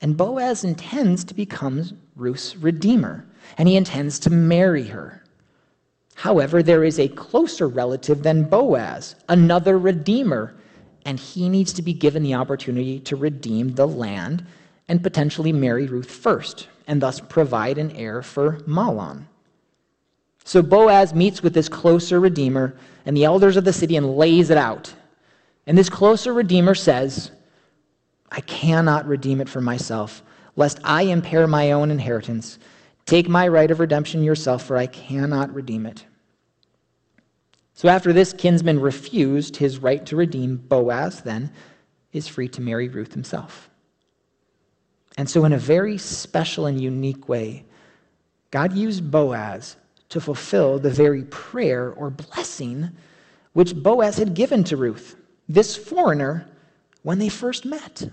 And 0.00 0.16
Boaz 0.16 0.64
intends 0.64 1.22
to 1.24 1.34
become 1.34 1.98
Ruth's 2.14 2.56
redeemer, 2.56 3.26
and 3.58 3.68
he 3.68 3.76
intends 3.76 4.18
to 4.20 4.30
marry 4.30 4.84
her. 4.84 5.22
However, 6.16 6.62
there 6.62 6.82
is 6.82 6.98
a 6.98 7.08
closer 7.08 7.68
relative 7.68 8.22
than 8.22 8.48
Boaz, 8.48 9.16
another 9.28 9.78
redeemer, 9.78 10.54
and 11.04 11.20
he 11.20 11.48
needs 11.48 11.74
to 11.74 11.82
be 11.82 11.92
given 11.92 12.22
the 12.22 12.34
opportunity 12.34 12.98
to 13.00 13.16
redeem 13.16 13.74
the 13.74 13.86
land 13.86 14.44
and 14.88 15.02
potentially 15.02 15.52
marry 15.52 15.86
Ruth 15.86 16.10
first, 16.10 16.68
and 16.86 17.02
thus 17.02 17.20
provide 17.20 17.76
an 17.76 17.90
heir 17.92 18.22
for 18.22 18.60
Mahlon. 18.66 19.26
So 20.44 20.62
Boaz 20.62 21.12
meets 21.12 21.42
with 21.42 21.52
this 21.52 21.68
closer 21.68 22.18
redeemer 22.18 22.74
and 23.04 23.14
the 23.14 23.24
elders 23.24 23.58
of 23.58 23.64
the 23.64 23.72
city 23.72 23.96
and 23.96 24.16
lays 24.16 24.48
it 24.48 24.56
out. 24.56 24.94
And 25.66 25.76
this 25.76 25.90
closer 25.90 26.32
Redeemer 26.32 26.74
says, 26.74 27.30
I 28.30 28.40
cannot 28.40 29.06
redeem 29.06 29.40
it 29.40 29.48
for 29.48 29.60
myself, 29.60 30.22
lest 30.56 30.80
I 30.82 31.02
impair 31.02 31.46
my 31.46 31.72
own 31.72 31.90
inheritance. 31.90 32.58
Take 33.06 33.28
my 33.28 33.46
right 33.46 33.70
of 33.70 33.80
redemption 33.80 34.22
yourself, 34.22 34.64
for 34.64 34.76
I 34.76 34.86
cannot 34.86 35.54
redeem 35.54 35.86
it. 35.86 36.04
So 37.72 37.88
after 37.88 38.12
this 38.12 38.32
kinsman 38.32 38.80
refused 38.80 39.56
his 39.56 39.78
right 39.78 40.04
to 40.06 40.16
redeem, 40.16 40.56
Boaz 40.56 41.20
then 41.20 41.52
is 42.12 42.26
free 42.26 42.48
to 42.48 42.60
marry 42.60 42.88
Ruth 42.88 43.12
himself. 43.12 43.70
And 45.18 45.30
so, 45.30 45.44
in 45.44 45.52
a 45.52 45.58
very 45.58 45.96
special 45.96 46.66
and 46.66 46.80
unique 46.80 47.28
way, 47.28 47.64
God 48.50 48.74
used 48.74 49.10
Boaz 49.10 49.76
to 50.08 50.20
fulfill 50.20 50.78
the 50.78 50.90
very 50.90 51.24
prayer 51.24 51.92
or 51.92 52.10
blessing 52.10 52.90
which 53.52 53.74
Boaz 53.74 54.18
had 54.18 54.34
given 54.34 54.64
to 54.64 54.76
Ruth 54.76 55.16
this 55.48 55.76
foreigner 55.76 56.46
when 57.02 57.18
they 57.18 57.28
first 57.28 57.64
met. 57.64 58.10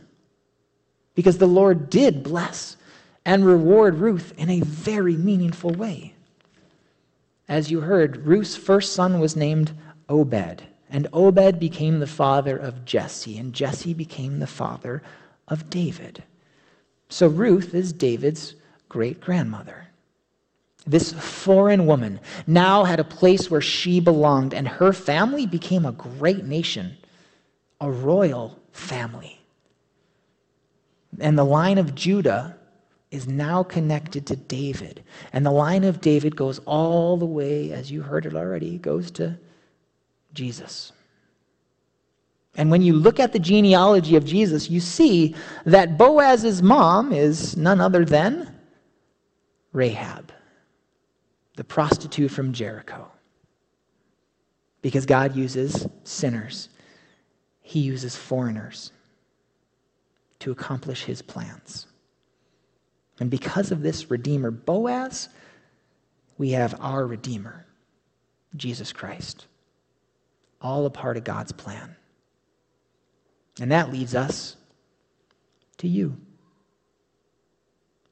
Because 1.15 1.37
the 1.37 1.47
Lord 1.47 1.89
did 1.89 2.23
bless 2.23 2.77
and 3.25 3.45
reward 3.45 3.95
Ruth 3.95 4.33
in 4.37 4.49
a 4.49 4.61
very 4.61 5.15
meaningful 5.15 5.71
way. 5.71 6.13
As 7.47 7.71
you 7.71 7.81
heard, 7.81 8.25
Ruth's 8.25 8.55
first 8.55 8.93
son 8.93 9.19
was 9.19 9.35
named 9.35 9.73
Obed, 10.09 10.63
and 10.89 11.07
Obed 11.13 11.59
became 11.59 11.99
the 11.99 12.07
father 12.07 12.57
of 12.57 12.85
Jesse, 12.85 13.37
and 13.37 13.53
Jesse 13.53 13.93
became 13.93 14.39
the 14.39 14.47
father 14.47 15.01
of 15.47 15.69
David. 15.69 16.23
So 17.09 17.27
Ruth 17.27 17.73
is 17.73 17.93
David's 17.93 18.55
great 18.89 19.21
grandmother. 19.21 19.87
This 20.85 21.13
foreign 21.13 21.85
woman 21.85 22.19
now 22.45 22.83
had 22.83 22.99
a 22.99 23.05
place 23.05 23.49
where 23.49 23.61
she 23.61 23.99
belonged, 23.99 24.53
and 24.53 24.67
her 24.67 24.91
family 24.91 25.45
became 25.45 25.85
a 25.85 25.91
great 25.91 26.43
nation 26.43 26.97
a 27.83 27.91
royal 27.91 28.57
family. 28.71 29.41
And 31.19 31.37
the 31.37 31.43
line 31.43 31.77
of 31.77 31.93
Judah 31.93 32.55
is 33.13 33.27
now 33.27 33.63
connected 33.63 34.25
to 34.27 34.35
David. 34.35 35.03
And 35.31 35.45
the 35.45 35.51
line 35.51 35.83
of 35.83 36.01
David 36.01 36.35
goes 36.35 36.59
all 36.65 37.17
the 37.17 37.25
way, 37.25 37.71
as 37.71 37.91
you 37.91 38.01
heard 38.01 38.25
it 38.25 38.35
already, 38.35 38.77
goes 38.77 39.11
to 39.11 39.37
Jesus. 40.33 40.91
And 42.55 42.69
when 42.69 42.81
you 42.81 42.93
look 42.93 43.19
at 43.19 43.33
the 43.33 43.39
genealogy 43.39 44.15
of 44.15 44.25
Jesus, 44.25 44.69
you 44.69 44.79
see 44.79 45.35
that 45.65 45.97
Boaz's 45.97 46.61
mom 46.61 47.11
is 47.11 47.57
none 47.57 47.81
other 47.81 48.05
than 48.05 48.53
Rahab, 49.71 50.31
the 51.55 51.63
prostitute 51.63 52.31
from 52.31 52.53
Jericho. 52.53 53.09
Because 54.81 55.05
God 55.05 55.35
uses 55.35 55.87
sinners 56.03 56.69
he 57.63 57.79
uses 57.79 58.15
foreigners 58.15 58.91
to 60.39 60.51
accomplish 60.51 61.05
his 61.05 61.21
plans. 61.21 61.87
And 63.19 63.29
because 63.29 63.71
of 63.71 63.81
this 63.81 64.09
Redeemer, 64.09 64.51
Boaz, 64.51 65.29
we 66.37 66.51
have 66.51 66.75
our 66.79 67.05
Redeemer, 67.05 67.65
Jesus 68.55 68.91
Christ. 68.91 69.45
All 70.61 70.85
a 70.85 70.89
part 70.89 71.17
of 71.17 71.23
God's 71.23 71.51
plan. 71.51 71.95
And 73.59 73.71
that 73.71 73.91
leads 73.91 74.15
us 74.15 74.55
to 75.77 75.87
you. 75.87 76.17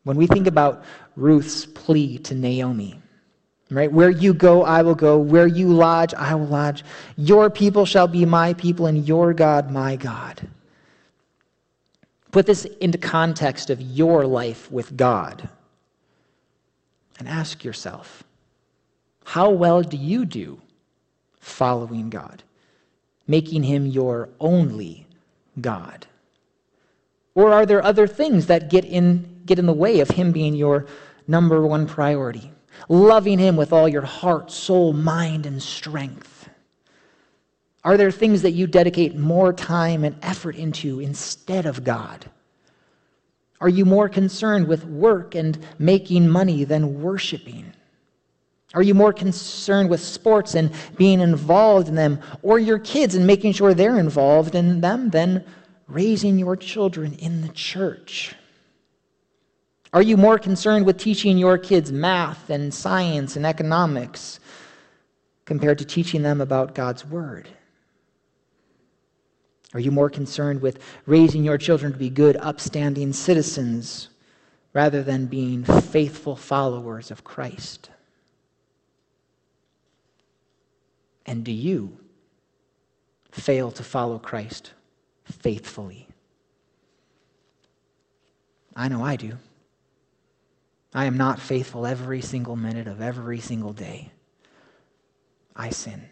When 0.03 0.17
we 0.17 0.27
think 0.27 0.47
about 0.47 0.83
Ruth's 1.15 1.65
plea 1.65 2.17
to 2.19 2.35
Naomi, 2.35 3.01
Right? 3.71 3.91
Where 3.91 4.09
you 4.09 4.33
go, 4.33 4.63
I 4.63 4.81
will 4.81 4.95
go. 4.95 5.17
Where 5.17 5.47
you 5.47 5.69
lodge, 5.69 6.13
I 6.13 6.35
will 6.35 6.45
lodge. 6.47 6.83
Your 7.15 7.49
people 7.49 7.85
shall 7.85 8.07
be 8.07 8.25
my 8.25 8.53
people, 8.53 8.85
and 8.85 9.07
your 9.07 9.33
God, 9.33 9.71
my 9.71 9.95
God. 9.95 10.45
Put 12.31 12.45
this 12.45 12.65
into 12.65 12.97
context 12.97 13.69
of 13.69 13.81
your 13.81 14.25
life 14.25 14.71
with 14.71 14.95
God. 14.95 15.49
And 17.19 17.27
ask 17.27 17.63
yourself 17.63 18.23
how 19.23 19.51
well 19.51 19.83
do 19.83 19.97
you 19.97 20.25
do 20.25 20.59
following 21.39 22.09
God, 22.09 22.43
making 23.27 23.63
him 23.63 23.85
your 23.85 24.29
only 24.39 25.05
God? 25.59 26.07
Or 27.35 27.53
are 27.53 27.65
there 27.65 27.83
other 27.83 28.07
things 28.07 28.47
that 28.47 28.69
get 28.69 28.83
in, 28.83 29.41
get 29.45 29.59
in 29.59 29.67
the 29.67 29.73
way 29.73 29.99
of 29.99 30.09
him 30.09 30.31
being 30.31 30.55
your 30.55 30.87
number 31.27 31.65
one 31.65 31.85
priority? 31.85 32.51
loving 32.89 33.39
Him 33.39 33.55
with 33.55 33.73
all 33.73 33.87
your 33.87 34.03
heart, 34.03 34.51
soul, 34.51 34.93
mind, 34.93 35.45
and 35.45 35.61
strength? 35.61 36.40
Are 37.83 37.97
there 37.97 38.11
things 38.11 38.43
that 38.43 38.51
you 38.51 38.67
dedicate 38.67 39.15
more 39.15 39.53
time 39.53 40.03
and 40.03 40.15
effort 40.21 40.55
into 40.55 40.99
instead 40.99 41.65
of 41.65 41.83
God? 41.83 42.29
Are 43.59 43.69
you 43.69 43.85
more 43.85 44.09
concerned 44.09 44.67
with 44.67 44.85
work 44.85 45.35
and 45.35 45.57
making 45.79 46.29
money 46.29 46.63
than 46.63 47.01
worshiping? 47.01 47.73
Are 48.73 48.81
you 48.81 48.93
more 48.93 49.13
concerned 49.13 49.89
with 49.89 50.01
sports 50.01 50.55
and 50.55 50.71
being 50.95 51.19
involved 51.19 51.87
in 51.87 51.95
them, 51.95 52.19
or 52.41 52.57
your 52.57 52.79
kids 52.79 53.15
and 53.15 53.27
making 53.27 53.53
sure 53.53 53.73
they're 53.73 53.99
involved 53.99 54.55
in 54.55 54.81
them 54.81 55.09
than 55.09 55.43
raising 55.87 56.39
your 56.39 56.55
children 56.55 57.13
in 57.13 57.41
the 57.41 57.49
church? 57.49 58.33
Are 59.93 60.01
you 60.01 60.15
more 60.15 60.39
concerned 60.39 60.85
with 60.85 60.97
teaching 60.97 61.37
your 61.37 61.57
kids 61.57 61.91
math 61.91 62.49
and 62.49 62.73
science 62.73 63.35
and 63.35 63.45
economics 63.45 64.39
compared 65.43 65.79
to 65.79 65.85
teaching 65.85 66.21
them 66.21 66.39
about 66.39 66.73
God's 66.73 67.05
Word? 67.05 67.49
Are 69.73 69.79
you 69.79 69.91
more 69.91 70.09
concerned 70.09 70.61
with 70.61 70.79
raising 71.05 71.43
your 71.43 71.57
children 71.57 71.93
to 71.93 71.97
be 71.97 72.09
good, 72.09 72.35
upstanding 72.37 73.13
citizens 73.13 74.09
rather 74.73 75.01
than 75.03 75.27
being 75.27 75.63
faithful 75.63 76.35
followers 76.35 77.11
of 77.11 77.23
Christ? 77.23 77.89
And 81.25 81.43
do 81.43 81.51
you 81.51 81.97
fail 83.31 83.71
to 83.71 83.83
follow 83.83 84.19
Christ 84.19 84.73
faithfully? 85.23 86.07
I 88.75 88.87
know 88.87 89.03
I 89.03 89.15
do. 89.15 89.37
I 90.93 91.05
am 91.05 91.15
not 91.15 91.39
faithful 91.39 91.85
every 91.85 92.21
single 92.21 92.57
minute 92.57 92.87
of 92.87 93.01
every 93.01 93.39
single 93.39 93.71
day. 93.71 94.11
I 95.55 95.69
sin. 95.69 96.03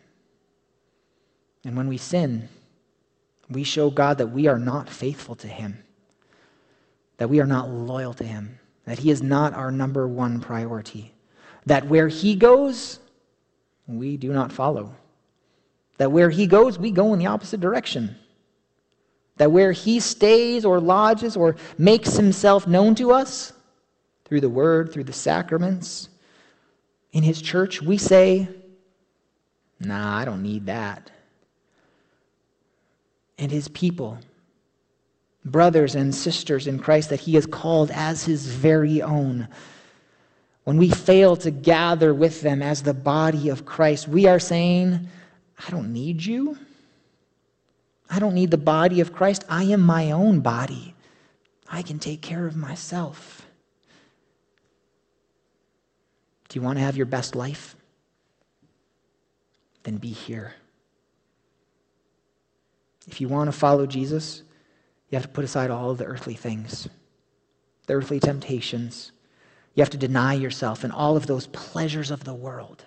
And 1.65 1.75
when 1.75 1.89
we 1.89 1.97
sin, 1.97 2.47
we 3.49 3.63
show 3.63 3.89
God 3.89 4.17
that 4.19 4.27
we 4.27 4.47
are 4.47 4.59
not 4.59 4.89
faithful 4.89 5.35
to 5.35 5.47
Him, 5.47 5.83
that 7.17 7.29
we 7.29 7.39
are 7.39 7.47
not 7.47 7.69
loyal 7.69 8.13
to 8.15 8.23
Him, 8.23 8.59
that 8.85 8.99
He 8.99 9.11
is 9.11 9.21
not 9.21 9.53
our 9.53 9.71
number 9.71 10.07
one 10.07 10.39
priority, 10.39 11.13
that 11.65 11.87
where 11.87 12.07
He 12.07 12.35
goes, 12.35 12.99
we 13.87 14.17
do 14.17 14.31
not 14.31 14.51
follow, 14.51 14.95
that 15.97 16.11
where 16.11 16.29
He 16.29 16.47
goes, 16.47 16.77
we 16.77 16.91
go 16.91 17.13
in 17.13 17.19
the 17.19 17.27
opposite 17.27 17.59
direction. 17.59 18.15
That 19.39 19.53
where 19.53 19.71
he 19.71 20.01
stays 20.01 20.65
or 20.65 20.81
lodges 20.81 21.37
or 21.37 21.55
makes 21.77 22.17
himself 22.17 22.67
known 22.67 22.93
to 22.95 23.13
us 23.13 23.53
through 24.25 24.41
the 24.41 24.49
word, 24.49 24.91
through 24.91 25.05
the 25.05 25.13
sacraments, 25.13 26.09
in 27.13 27.23
his 27.23 27.41
church, 27.41 27.81
we 27.81 27.97
say, 27.97 28.49
Nah, 29.79 30.17
I 30.17 30.25
don't 30.25 30.43
need 30.43 30.65
that. 30.65 31.09
And 33.39 33.49
his 33.49 33.69
people, 33.69 34.19
brothers 35.45 35.95
and 35.95 36.13
sisters 36.13 36.67
in 36.67 36.77
Christ 36.77 37.09
that 37.09 37.21
he 37.21 37.33
has 37.35 37.47
called 37.47 37.89
as 37.89 38.23
his 38.23 38.45
very 38.45 39.01
own, 39.01 39.47
when 40.65 40.77
we 40.77 40.89
fail 40.89 41.35
to 41.37 41.49
gather 41.49 42.13
with 42.13 42.41
them 42.41 42.61
as 42.61 42.83
the 42.83 42.93
body 42.93 43.49
of 43.49 43.65
Christ, 43.65 44.07
we 44.07 44.27
are 44.27 44.39
saying, 44.39 45.07
I 45.65 45.71
don't 45.71 45.91
need 45.93 46.23
you. 46.23 46.57
I 48.09 48.19
don't 48.19 48.35
need 48.35 48.51
the 48.51 48.57
body 48.57 49.01
of 49.01 49.13
Christ. 49.13 49.45
I 49.49 49.63
am 49.63 49.81
my 49.81 50.11
own 50.11 50.41
body. 50.41 50.93
I 51.71 51.81
can 51.81 51.97
take 51.97 52.21
care 52.21 52.45
of 52.45 52.55
myself. 52.55 53.45
Do 56.49 56.59
you 56.59 56.63
want 56.63 56.77
to 56.77 56.83
have 56.83 56.97
your 56.97 57.05
best 57.05 57.35
life? 57.35 57.75
Then 59.83 59.97
be 59.97 60.09
here. 60.09 60.55
If 63.07 63.21
you 63.21 63.27
want 63.27 63.47
to 63.47 63.57
follow 63.57 63.85
Jesus, 63.85 64.43
you 65.09 65.15
have 65.15 65.25
to 65.25 65.31
put 65.31 65.43
aside 65.43 65.71
all 65.71 65.89
of 65.89 65.97
the 65.97 66.05
earthly 66.05 66.35
things, 66.35 66.87
the 67.87 67.93
earthly 67.93 68.19
temptations. 68.19 69.11
You 69.73 69.81
have 69.81 69.89
to 69.91 69.97
deny 69.97 70.33
yourself 70.33 70.83
and 70.83 70.93
all 70.93 71.17
of 71.17 71.27
those 71.27 71.47
pleasures 71.47 72.11
of 72.11 72.23
the 72.23 72.33
world. 72.33 72.85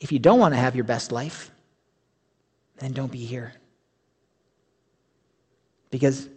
If 0.00 0.12
you 0.12 0.18
don't 0.18 0.38
want 0.38 0.54
to 0.54 0.60
have 0.60 0.76
your 0.76 0.84
best 0.84 1.10
life, 1.10 1.50
then 2.78 2.92
don't 2.92 3.10
be 3.10 3.24
here. 3.24 3.54
Because 5.90 6.28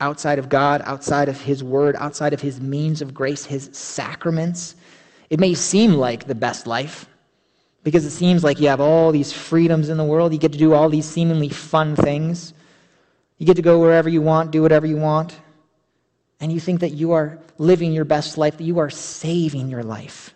outside 0.00 0.38
of 0.38 0.48
God, 0.48 0.82
outside 0.84 1.28
of 1.28 1.40
His 1.40 1.64
Word, 1.64 1.96
outside 1.96 2.32
of 2.32 2.40
His 2.40 2.60
means 2.60 3.02
of 3.02 3.14
grace, 3.14 3.44
His 3.44 3.70
sacraments, 3.72 4.76
it 5.30 5.40
may 5.40 5.54
seem 5.54 5.94
like 5.94 6.26
the 6.26 6.34
best 6.34 6.66
life 6.66 7.08
because 7.84 8.04
it 8.04 8.10
seems 8.10 8.44
like 8.44 8.60
you 8.60 8.68
have 8.68 8.80
all 8.80 9.12
these 9.12 9.32
freedoms 9.32 9.88
in 9.88 9.96
the 9.96 10.04
world. 10.04 10.32
You 10.32 10.38
get 10.38 10.52
to 10.52 10.58
do 10.58 10.74
all 10.74 10.88
these 10.88 11.06
seemingly 11.06 11.48
fun 11.48 11.96
things. 11.96 12.52
You 13.38 13.46
get 13.46 13.56
to 13.56 13.62
go 13.62 13.80
wherever 13.80 14.08
you 14.08 14.20
want, 14.20 14.50
do 14.50 14.62
whatever 14.62 14.86
you 14.86 14.96
want. 14.96 15.38
And 16.40 16.52
you 16.52 16.60
think 16.60 16.80
that 16.80 16.90
you 16.90 17.12
are 17.12 17.38
living 17.56 17.92
your 17.92 18.04
best 18.04 18.38
life, 18.38 18.58
that 18.58 18.64
you 18.64 18.78
are 18.78 18.90
saving 18.90 19.68
your 19.68 19.82
life. 19.82 20.34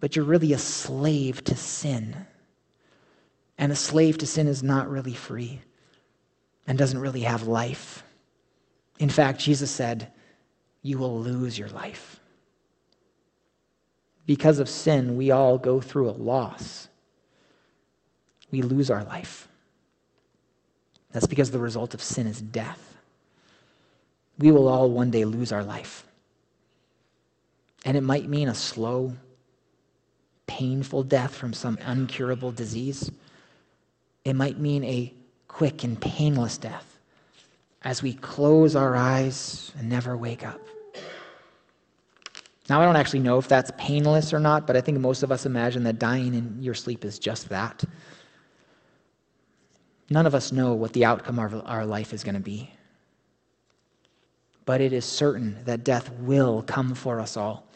But 0.00 0.16
you're 0.16 0.24
really 0.24 0.52
a 0.52 0.58
slave 0.58 1.44
to 1.44 1.56
sin. 1.56 2.16
And 3.58 3.70
a 3.70 3.76
slave 3.76 4.18
to 4.18 4.26
sin 4.26 4.48
is 4.48 4.62
not 4.62 4.88
really 4.88 5.14
free 5.14 5.60
and 6.66 6.78
doesn't 6.78 6.98
really 6.98 7.22
have 7.22 7.46
life. 7.46 8.02
In 8.98 9.10
fact, 9.10 9.40
Jesus 9.40 9.70
said, 9.70 10.12
You 10.82 10.98
will 10.98 11.20
lose 11.20 11.58
your 11.58 11.68
life. 11.68 12.19
Because 14.30 14.60
of 14.60 14.68
sin, 14.68 15.16
we 15.16 15.32
all 15.32 15.58
go 15.58 15.80
through 15.80 16.08
a 16.08 16.12
loss. 16.12 16.86
We 18.52 18.62
lose 18.62 18.88
our 18.88 19.02
life. 19.02 19.48
That's 21.10 21.26
because 21.26 21.50
the 21.50 21.58
result 21.58 21.94
of 21.94 22.00
sin 22.00 22.28
is 22.28 22.40
death. 22.40 22.96
We 24.38 24.52
will 24.52 24.68
all 24.68 24.88
one 24.88 25.10
day 25.10 25.24
lose 25.24 25.50
our 25.50 25.64
life. 25.64 26.06
And 27.84 27.96
it 27.96 28.02
might 28.02 28.28
mean 28.28 28.46
a 28.46 28.54
slow, 28.54 29.14
painful 30.46 31.02
death 31.02 31.34
from 31.34 31.52
some 31.52 31.76
uncurable 31.78 32.54
disease. 32.54 33.10
It 34.24 34.34
might 34.34 34.60
mean 34.60 34.84
a 34.84 35.12
quick 35.48 35.82
and 35.82 36.00
painless 36.00 36.56
death 36.56 37.00
as 37.82 38.00
we 38.00 38.12
close 38.12 38.76
our 38.76 38.94
eyes 38.94 39.72
and 39.76 39.88
never 39.88 40.16
wake 40.16 40.46
up. 40.46 40.60
Now, 42.70 42.80
I 42.80 42.84
don't 42.84 42.94
actually 42.94 43.18
know 43.18 43.36
if 43.36 43.48
that's 43.48 43.72
painless 43.76 44.32
or 44.32 44.38
not, 44.38 44.64
but 44.64 44.76
I 44.76 44.80
think 44.80 45.00
most 45.00 45.24
of 45.24 45.32
us 45.32 45.44
imagine 45.44 45.82
that 45.82 45.98
dying 45.98 46.34
in 46.34 46.62
your 46.62 46.72
sleep 46.72 47.04
is 47.04 47.18
just 47.18 47.48
that. 47.48 47.82
None 50.08 50.24
of 50.24 50.36
us 50.36 50.52
know 50.52 50.74
what 50.74 50.92
the 50.92 51.04
outcome 51.04 51.40
of 51.40 51.62
our 51.66 51.84
life 51.84 52.12
is 52.12 52.22
going 52.22 52.36
to 52.36 52.40
be. 52.40 52.70
But 54.66 54.80
it 54.80 54.92
is 54.92 55.04
certain 55.04 55.58
that 55.64 55.82
death 55.82 56.12
will 56.20 56.62
come 56.62 56.94
for 56.94 57.18
us 57.18 57.36
all 57.36 57.66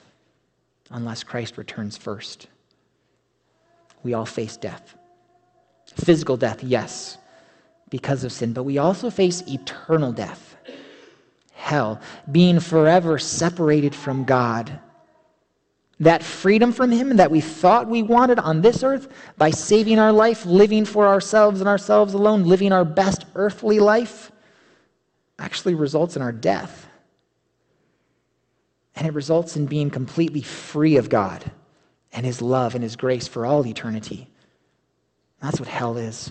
unless 0.92 1.24
Christ 1.24 1.58
returns 1.58 1.96
first. 1.96 2.46
We 4.04 4.14
all 4.14 4.26
face 4.26 4.56
death. 4.56 4.94
Physical 5.96 6.36
death, 6.36 6.62
yes, 6.62 7.18
because 7.90 8.22
of 8.22 8.30
sin, 8.30 8.52
but 8.52 8.62
we 8.62 8.78
also 8.78 9.10
face 9.10 9.42
eternal 9.48 10.12
death, 10.12 10.54
hell, 11.52 12.00
being 12.30 12.60
forever 12.60 13.18
separated 13.18 13.92
from 13.92 14.22
God. 14.22 14.78
That 16.00 16.22
freedom 16.22 16.72
from 16.72 16.90
Him 16.90 17.16
that 17.16 17.30
we 17.30 17.40
thought 17.40 17.88
we 17.88 18.02
wanted 18.02 18.38
on 18.38 18.62
this 18.62 18.82
earth 18.82 19.08
by 19.36 19.50
saving 19.50 19.98
our 19.98 20.12
life, 20.12 20.44
living 20.44 20.84
for 20.84 21.06
ourselves 21.06 21.60
and 21.60 21.68
ourselves 21.68 22.14
alone, 22.14 22.44
living 22.44 22.72
our 22.72 22.84
best 22.84 23.24
earthly 23.34 23.78
life, 23.78 24.32
actually 25.38 25.74
results 25.74 26.16
in 26.16 26.22
our 26.22 26.32
death. 26.32 26.86
And 28.96 29.06
it 29.06 29.14
results 29.14 29.56
in 29.56 29.66
being 29.66 29.90
completely 29.90 30.42
free 30.42 30.96
of 30.96 31.08
God 31.08 31.50
and 32.12 32.26
His 32.26 32.42
love 32.42 32.74
and 32.74 32.82
His 32.82 32.96
grace 32.96 33.28
for 33.28 33.46
all 33.46 33.66
eternity. 33.66 34.28
That's 35.40 35.60
what 35.60 35.68
hell 35.68 35.96
is. 35.96 36.30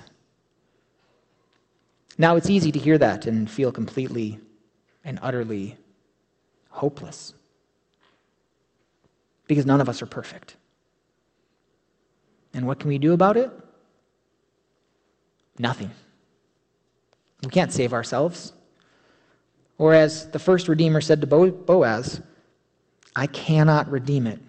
Now, 2.17 2.35
it's 2.35 2.49
easy 2.49 2.71
to 2.71 2.79
hear 2.79 2.97
that 2.97 3.25
and 3.25 3.49
feel 3.49 3.71
completely 3.71 4.39
and 5.03 5.19
utterly 5.21 5.77
hopeless 6.69 7.33
because 9.53 9.67
none 9.67 9.79
of 9.79 9.87
us 9.87 10.01
are 10.01 10.07
perfect. 10.07 10.55
And 12.55 12.65
what 12.65 12.79
can 12.79 12.89
we 12.89 12.97
do 12.97 13.13
about 13.13 13.37
it? 13.37 13.51
Nothing. 15.59 15.91
We 17.43 17.51
can't 17.51 17.71
save 17.71 17.93
ourselves. 17.93 18.53
Or, 19.77 19.93
as 19.93 20.27
the 20.31 20.39
first 20.39 20.67
Redeemer 20.67 21.01
said 21.01 21.21
to 21.21 21.27
Boaz, 21.27 22.19
I 23.15 23.27
cannot 23.27 23.91
redeem 23.91 24.25
it. 24.25 24.39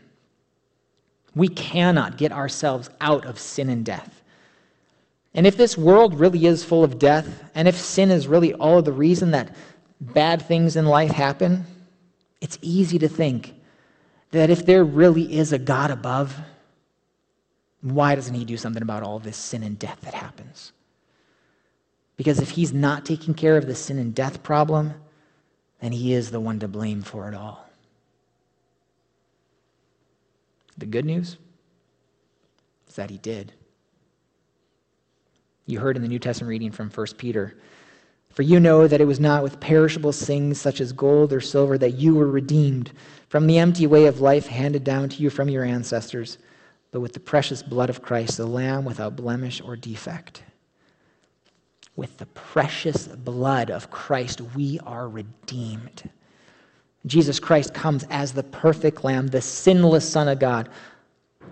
We 1.35 1.49
cannot 1.49 2.17
get 2.17 2.33
ourselves 2.33 2.89
out 3.03 3.27
of 3.27 3.39
sin 3.39 3.69
and 3.69 3.85
death. 3.85 4.23
And 5.35 5.47
if 5.47 5.59
this 5.59 5.77
world 5.77 6.19
really 6.19 6.47
is 6.47 6.65
full 6.65 6.83
of 6.83 6.99
death, 6.99 7.45
and 7.55 7.69
if 7.69 7.77
sin 7.77 8.11
is 8.11 8.27
really 8.27 8.55
all 8.55 8.79
of 8.79 8.87
the 8.87 8.93
reason 8.93 9.33
that 9.33 9.55
bad 10.01 10.41
things 10.41 10.77
in 10.77 10.87
life 10.87 11.11
happen, 11.11 11.67
it's 12.41 12.59
easy 12.63 12.99
to 13.01 13.09
think 13.09 13.55
that 14.35 14.51
if 14.51 14.67
there 14.67 14.85
really 14.85 15.39
is 15.39 15.53
a 15.53 15.59
God 15.59 15.91
above, 15.91 16.37
why 17.81 18.15
doesn't 18.15 18.35
he 18.35 18.45
do 18.45 18.57
something 18.57 18.83
about 18.83 19.03
all 19.03 19.19
this 19.19 19.37
sin 19.37 19.63
and 19.63 19.79
death 19.79 20.01
that 20.03 20.15
happens? 20.15 20.73
Because 22.17 22.41
if 22.41 22.51
he's 22.51 22.73
not 22.73 23.05
taking 23.05 23.35
care 23.35 23.57
of 23.57 23.67
the 23.67 23.75
sin 23.75 23.99
and 23.99 24.15
death 24.15 24.43
problem, 24.43 24.95
then 25.81 25.93
he 25.93 26.13
is 26.13 26.31
the 26.31 26.41
one 26.41 26.59
to 26.61 26.69
blame 26.69 27.03
for 27.03 27.29
it 27.29 27.35
all. 27.35 27.65
The 30.79 30.87
good 30.87 31.05
news 31.05 31.37
is 32.89 32.97
that 32.97 33.11
he 33.11 33.19
did. 33.19 33.53
You 35.67 35.79
heard 35.79 35.97
in 35.97 36.03
the 36.03 36.09
New 36.09 36.19
Testament 36.19 36.49
reading 36.49 36.73
from 36.73 36.91
1 36.91 37.07
Peter. 37.19 37.57
For 38.35 38.43
you 38.43 38.59
know 38.59 38.89
that 38.89 39.01
it 39.01 39.07
was 39.07 39.21
not 39.21 39.45
with 39.45 39.61
perishable 39.61 40.11
things 40.11 40.61
such 40.61 40.81
as 40.81 40.93
gold 40.93 41.33
or 41.33 41.41
silver 41.41 41.79
that 41.79 41.95
you 41.95 42.17
were 42.17 42.27
redeemed 42.27 42.91
from 43.29 43.47
the 43.47 43.59
empty 43.59 43.87
way 43.87 44.07
of 44.07 44.21
life 44.21 44.49
handed 44.49 44.83
down 44.83 45.09
to 45.11 45.23
you 45.23 45.31
from 45.31 45.49
your 45.49 45.63
ancestors, 45.63 46.39
but 46.91 46.99
with 47.01 47.13
the 47.13 47.21
precious 47.21 47.63
blood 47.63 47.91
of 47.91 48.03
Christ, 48.03 48.37
the 48.37 48.47
Lamb 48.47 48.85
without 48.85 49.15
blemish 49.15 49.61
or 49.61 49.77
defect. 49.77 50.43
With 51.95 52.19
the 52.19 52.27
precious 52.27 53.07
blood 53.07 53.71
of 53.71 53.93
Christ, 53.93 54.41
we 54.41 54.81
are 54.81 55.09
redeemed. 55.09 56.11
Jesus 57.07 57.39
Christ 57.39 57.73
comes 57.73 58.05
as 58.11 58.33
the 58.33 58.43
perfect 58.43 59.05
Lamb, 59.05 59.29
the 59.29 59.43
sinless 59.43 60.09
Son 60.09 60.27
of 60.27 60.41
God, 60.41 60.69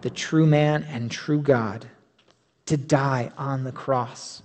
the 0.01 0.11
true 0.11 0.47
man 0.47 0.83
and 0.85 1.12
true 1.12 1.42
God, 1.42 1.87
to 2.66 2.77
die 2.77 3.31
on 3.38 3.62
the 3.62 3.71
cross, 3.71 4.42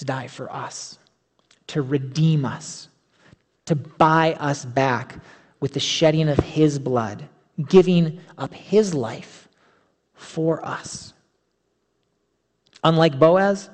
to 0.00 0.06
die 0.06 0.26
for 0.26 0.50
us, 0.50 0.98
to 1.66 1.82
redeem 1.82 2.46
us, 2.46 2.88
to 3.66 3.74
buy 3.76 4.32
us 4.40 4.64
back 4.64 5.16
with 5.60 5.74
the 5.74 5.80
shedding 5.80 6.30
of 6.30 6.38
his 6.38 6.78
blood, 6.78 7.28
giving 7.68 8.18
up 8.38 8.52
his 8.54 8.94
life 8.94 9.46
for 10.14 10.64
us. 10.64 11.12
Unlike 12.82 13.18
Boaz, 13.18 13.68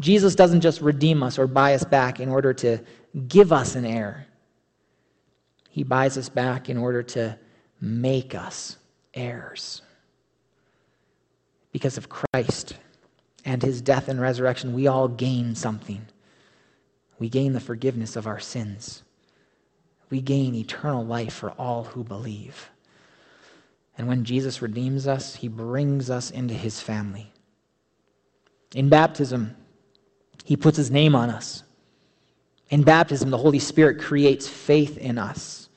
Jesus 0.00 0.34
doesn't 0.34 0.60
just 0.60 0.82
redeem 0.82 1.22
us 1.22 1.38
or 1.38 1.46
buy 1.46 1.72
us 1.72 1.82
back 1.82 2.20
in 2.20 2.28
order 2.28 2.52
to 2.52 2.78
give 3.26 3.50
us 3.50 3.74
an 3.74 3.86
heir. 3.86 4.26
He 5.70 5.82
buys 5.82 6.18
us 6.18 6.28
back 6.28 6.68
in 6.68 6.76
order 6.76 7.02
to 7.04 7.38
make 7.80 8.34
us 8.34 8.76
heirs. 9.14 9.80
Because 11.72 11.96
of 11.96 12.10
Christ 12.10 12.74
and 13.48 13.62
his 13.62 13.80
death 13.80 14.08
and 14.08 14.20
resurrection, 14.20 14.74
we 14.74 14.88
all 14.88 15.08
gain 15.08 15.54
something. 15.54 16.04
We 17.18 17.30
gain 17.30 17.54
the 17.54 17.60
forgiveness 17.60 18.14
of 18.14 18.26
our 18.26 18.38
sins. 18.38 19.02
We 20.10 20.20
gain 20.20 20.54
eternal 20.54 21.02
life 21.02 21.32
for 21.32 21.52
all 21.52 21.84
who 21.84 22.04
believe. 22.04 22.68
And 23.96 24.06
when 24.06 24.24
Jesus 24.24 24.60
redeems 24.60 25.08
us, 25.08 25.34
he 25.34 25.48
brings 25.48 26.10
us 26.10 26.30
into 26.30 26.52
his 26.52 26.82
family. 26.82 27.32
In 28.74 28.90
baptism, 28.90 29.56
he 30.44 30.54
puts 30.54 30.76
his 30.76 30.90
name 30.90 31.14
on 31.14 31.30
us. 31.30 31.62
In 32.68 32.82
baptism, 32.82 33.30
the 33.30 33.38
Holy 33.38 33.58
Spirit 33.58 33.98
creates 33.98 34.46
faith 34.46 34.98
in 34.98 35.16
us. 35.16 35.70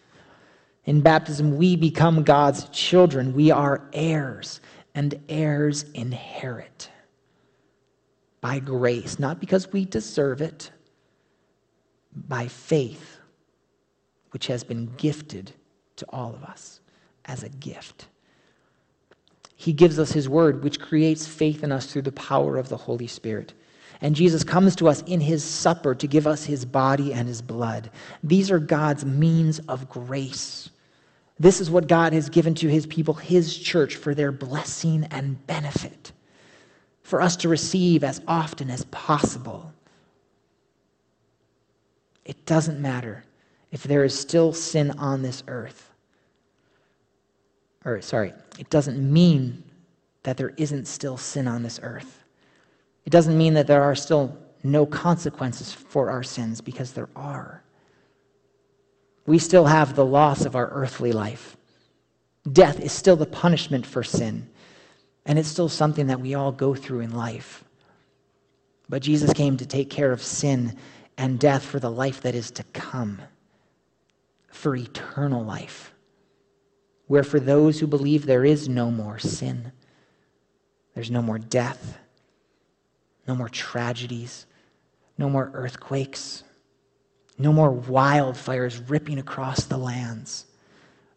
In 0.83 0.99
baptism, 0.99 1.55
we 1.55 1.77
become 1.77 2.23
God's 2.23 2.67
children. 2.67 3.33
We 3.33 3.49
are 3.49 3.87
heirs, 3.93 4.59
and 4.93 5.17
heirs 5.29 5.83
inherit 5.93 6.90
by 8.41 8.59
grace, 8.59 9.19
not 9.19 9.39
because 9.39 9.71
we 9.71 9.85
deserve 9.85 10.41
it, 10.41 10.71
by 12.27 12.47
faith, 12.47 13.19
which 14.31 14.47
has 14.47 14.63
been 14.63 14.87
gifted 14.97 15.53
to 15.95 16.05
all 16.09 16.33
of 16.33 16.43
us 16.43 16.81
as 17.25 17.43
a 17.43 17.49
gift. 17.49 18.07
He 19.55 19.73
gives 19.73 19.99
us 19.99 20.11
His 20.11 20.27
word, 20.27 20.63
which 20.63 20.79
creates 20.79 21.27
faith 21.27 21.63
in 21.63 21.71
us 21.71 21.85
through 21.85 22.01
the 22.01 22.11
power 22.13 22.57
of 22.57 22.69
the 22.69 22.77
Holy 22.77 23.05
Spirit. 23.07 23.53
And 24.01 24.15
Jesus 24.15 24.43
comes 24.43 24.75
to 24.77 24.89
us 24.89 25.03
in 25.03 25.21
His 25.21 25.43
supper 25.43 25.93
to 25.93 26.07
give 26.07 26.25
us 26.25 26.43
His 26.43 26.65
body 26.65 27.13
and 27.13 27.27
His 27.27 27.43
blood. 27.43 27.91
These 28.23 28.49
are 28.49 28.57
God's 28.57 29.05
means 29.05 29.59
of 29.67 29.87
grace. 29.87 30.71
This 31.39 31.61
is 31.61 31.69
what 31.69 31.87
God 31.87 32.11
has 32.13 32.29
given 32.29 32.55
to 32.55 32.67
His 32.67 32.87
people, 32.87 33.13
His 33.13 33.55
church, 33.55 33.95
for 33.97 34.15
their 34.15 34.31
blessing 34.31 35.07
and 35.11 35.45
benefit, 35.45 36.11
for 37.11 37.21
us 37.21 37.35
to 37.35 37.49
receive 37.49 38.03
as 38.03 38.21
often 38.27 38.71
as 38.71 38.85
possible. 38.85 39.71
It 42.25 42.45
doesn't 42.47 42.79
matter 42.79 43.23
if 43.71 43.83
there 43.83 44.03
is 44.03 44.17
still 44.17 44.53
sin 44.53 44.91
on 44.91 45.21
this 45.21 45.43
earth 45.47 45.91
or 47.85 48.01
sorry, 48.01 48.33
it 48.59 48.69
doesn't 48.69 48.99
mean 49.11 49.63
that 50.23 50.37
there 50.37 50.53
isn't 50.57 50.87
still 50.87 51.17
sin 51.17 51.47
on 51.47 51.63
this 51.63 51.79
earth. 51.81 52.23
It 53.05 53.09
doesn't 53.09 53.37
mean 53.37 53.55
that 53.55 53.67
there 53.67 53.81
are 53.81 53.95
still 53.95 54.37
no 54.63 54.85
consequences 54.85 55.73
for 55.73 56.11
our 56.11 56.21
sins, 56.21 56.61
because 56.61 56.93
there 56.93 57.09
are. 57.15 57.63
We 59.25 59.39
still 59.39 59.65
have 59.65 59.95
the 59.95 60.05
loss 60.05 60.45
of 60.45 60.55
our 60.55 60.67
earthly 60.69 61.11
life. 61.11 61.57
Death 62.51 62.79
is 62.79 62.91
still 62.91 63.15
the 63.15 63.25
punishment 63.25 63.85
for 63.85 64.03
sin, 64.03 64.47
and 65.31 65.39
it's 65.39 65.47
still 65.47 65.69
something 65.69 66.07
that 66.07 66.19
we 66.19 66.35
all 66.35 66.51
go 66.51 66.75
through 66.75 66.99
in 66.99 67.15
life. 67.15 67.63
But 68.89 69.01
Jesus 69.01 69.31
came 69.31 69.55
to 69.55 69.65
take 69.65 69.89
care 69.89 70.11
of 70.11 70.21
sin 70.21 70.75
and 71.17 71.39
death 71.39 71.63
for 71.63 71.79
the 71.79 71.89
life 71.89 72.19
that 72.21 72.35
is 72.35 72.51
to 72.51 72.63
come, 72.73 73.21
for 74.49 74.75
eternal 74.75 75.41
life 75.43 75.93
where 77.11 77.23
for 77.23 77.41
those 77.41 77.77
who 77.77 77.87
believe 77.87 78.25
there 78.25 78.45
is 78.45 78.69
no 78.69 78.89
more 78.89 79.19
sin, 79.19 79.73
there's 80.93 81.11
no 81.11 81.21
more 81.21 81.39
death, 81.39 81.97
no 83.27 83.35
more 83.35 83.49
tragedies, 83.49 84.45
no 85.17 85.29
more 85.29 85.51
earthquakes, 85.53 86.43
no 87.37 87.51
more 87.51 87.73
wildfires 87.73 88.89
ripping 88.89 89.19
across 89.19 89.65
the 89.65 89.77
lands, 89.77 90.45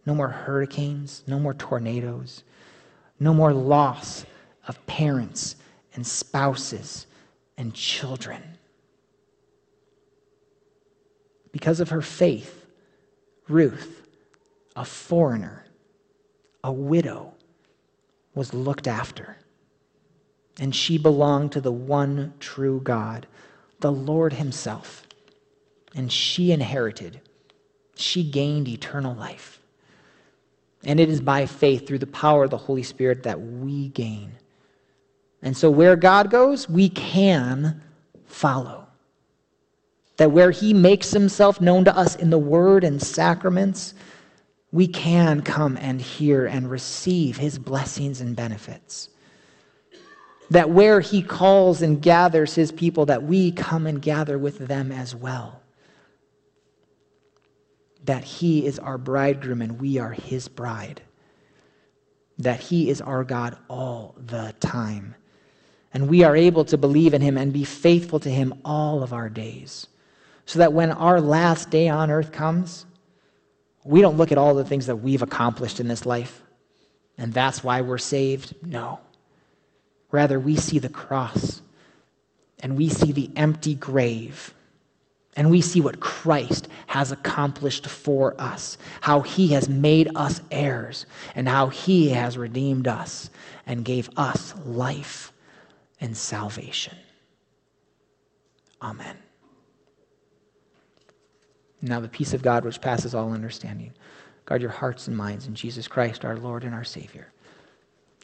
no 0.05 0.17
more 0.17 0.29
hurricanes, 0.29 1.23
no 1.29 1.39
more 1.39 1.55
tornadoes, 1.55 2.43
no 3.19 3.33
more 3.33 3.53
loss 3.53 4.25
of 4.67 4.85
parents 4.87 5.57
and 5.95 6.07
spouses 6.07 7.07
and 7.57 7.75
children. 7.75 8.43
Because 11.53 11.81
of 11.81 11.91
her 11.91 12.03
faith, 12.03 12.67
Ruth, 13.49 14.07
a 14.75 14.85
foreigner, 14.85 15.65
a 16.65 16.73
widow, 16.73 17.35
was 18.35 18.53
looked 18.53 18.89
after. 18.89 19.37
And 20.59 20.75
she 20.75 20.99
belonged 20.99 21.53
to 21.53 21.61
the 21.61 21.73
one 21.73 22.35
true 22.41 22.81
God, 22.83 23.27
the 23.81 23.93
Lord 23.93 24.33
Himself. 24.33 25.07
And 25.95 26.11
she 26.11 26.51
inherited, 26.51 27.21
she 27.95 28.29
gained 28.29 28.67
eternal 28.67 29.15
life. 29.15 29.61
And 30.87 31.01
it 31.01 31.09
is 31.09 31.21
by 31.21 31.47
faith 31.47 31.87
through 31.87 31.99
the 31.99 32.07
power 32.07 32.45
of 32.45 32.51
the 32.51 32.59
Holy 32.59 32.83
Spirit 32.83 33.23
that 33.23 33.41
we 33.41 33.89
gain. 33.89 34.33
And 35.43 35.57
so, 35.57 35.71
where 35.71 35.97
God 35.97 36.31
goes, 36.31 36.69
we 36.69 36.89
can 36.89 37.83
follow. 38.27 38.87
That 40.17 40.31
where 40.31 40.51
He 40.51 40.73
makes 40.73 41.11
Himself 41.11 41.61
known 41.61 41.85
to 41.85 41.97
us 41.97 42.17
in 42.17 42.31
the 42.31 42.39
Word 42.39 42.85
and 42.85 43.03
sacraments, 43.03 43.95
we 44.75 44.89
can 44.89 45.41
come 45.41 45.77
and 45.77 46.01
hear 46.01 46.47
and 46.47 46.69
receive 46.69 47.37
his 47.37 47.61
blessings 47.61 48.21
and 48.21 48.35
benefits. 48.35 49.09
That 50.51 50.69
where 50.69 50.99
he 50.99 51.23
calls 51.23 51.81
and 51.81 52.03
gathers 52.03 52.57
his 52.57 52.73
people, 52.73 53.07
that 53.07 53.23
we 53.23 53.53
come 53.53 53.87
and 53.87 54.03
gather 54.03 54.37
with 54.37 54.59
them 54.59 54.91
as 54.91 55.15
well. 55.15 55.61
That 58.05 58.25
he 58.25 58.67
is 58.67 58.79
our 58.79 58.99
bridegroom 58.99 59.63
and 59.63 59.81
we 59.81 59.99
are 59.99 60.13
his 60.13 60.49
bride. 60.49 61.03
That 62.39 62.61
he 62.61 62.91
is 62.91 63.01
our 63.01 63.25
God 63.25 63.57
all 63.69 64.15
the 64.19 64.55
time. 64.61 65.15
And 65.93 66.09
we 66.09 66.25
are 66.25 66.37
able 66.37 66.65
to 66.67 66.77
believe 66.79 67.15
in 67.15 67.23
him 67.23 67.39
and 67.39 67.53
be 67.53 67.65
faithful 67.65 68.21
to 68.21 68.31
him 68.31 68.55
all 68.65 69.03
of 69.03 69.13
our 69.13 69.29
days. 69.29 69.87
So 70.47 70.59
that 70.59 70.73
when 70.73 70.91
our 70.91 71.21
last 71.21 71.71
day 71.71 71.89
on 71.89 72.11
earth 72.11 72.33
comes, 72.33 72.85
we 73.85 74.01
don't 74.01 74.17
look 74.17 74.33
at 74.33 74.39
all 74.39 74.55
the 74.55 74.65
things 74.65 74.87
that 74.87 74.97
we've 74.97 75.23
accomplished 75.23 75.79
in 75.79 75.89
this 75.89 76.07
life, 76.07 76.43
and 77.19 77.33
that's 77.33 77.63
why 77.63 77.83
we're 77.83 77.99
saved. 77.99 78.55
No. 78.63 78.99
Rather, 80.11 80.41
we 80.41 80.57
see 80.57 80.79
the 80.79 80.89
cross, 80.89 81.61
and 82.61 82.77
we 82.77 82.89
see 82.89 83.13
the 83.13 83.31
empty 83.37 83.75
grave, 83.75 84.54
and 85.37 85.51
we 85.51 85.61
see 85.61 85.81
what 85.81 86.01
Christ 86.01 86.69
has 86.87 87.13
accomplished 87.13 87.87
for 87.87 88.35
us, 88.41 88.79
how 89.01 89.21
he 89.21 89.49
has 89.49 89.69
made 89.69 90.11
us 90.15 90.41
heirs, 90.51 91.07
and 91.35 91.49
how 91.49 91.69
he 91.69 92.11
has 92.11 92.39
redeemed 92.39 92.87
us 92.87 93.31
and 93.67 93.85
gave 93.85 94.09
us 94.17 94.55
life 94.65 95.33
and 96.01 96.17
salvation. 96.17 96.97
Amen. 98.81 99.17
Now, 101.83 102.01
the 102.01 102.09
peace 102.09 102.33
of 102.33 102.43
God, 102.43 102.65
which 102.65 102.81
passes 102.81 103.15
all 103.15 103.33
understanding, 103.33 103.93
guard 104.47 104.63
your 104.63 104.71
hearts 104.71 105.09
and 105.09 105.17
minds 105.17 105.47
in 105.47 105.55
Jesus 105.55 105.89
Christ, 105.89 106.25
our 106.25 106.37
Lord 106.37 106.65
and 106.65 106.75
our 106.75 106.85
Savior. 106.85 107.33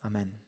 Amen. 0.04 0.40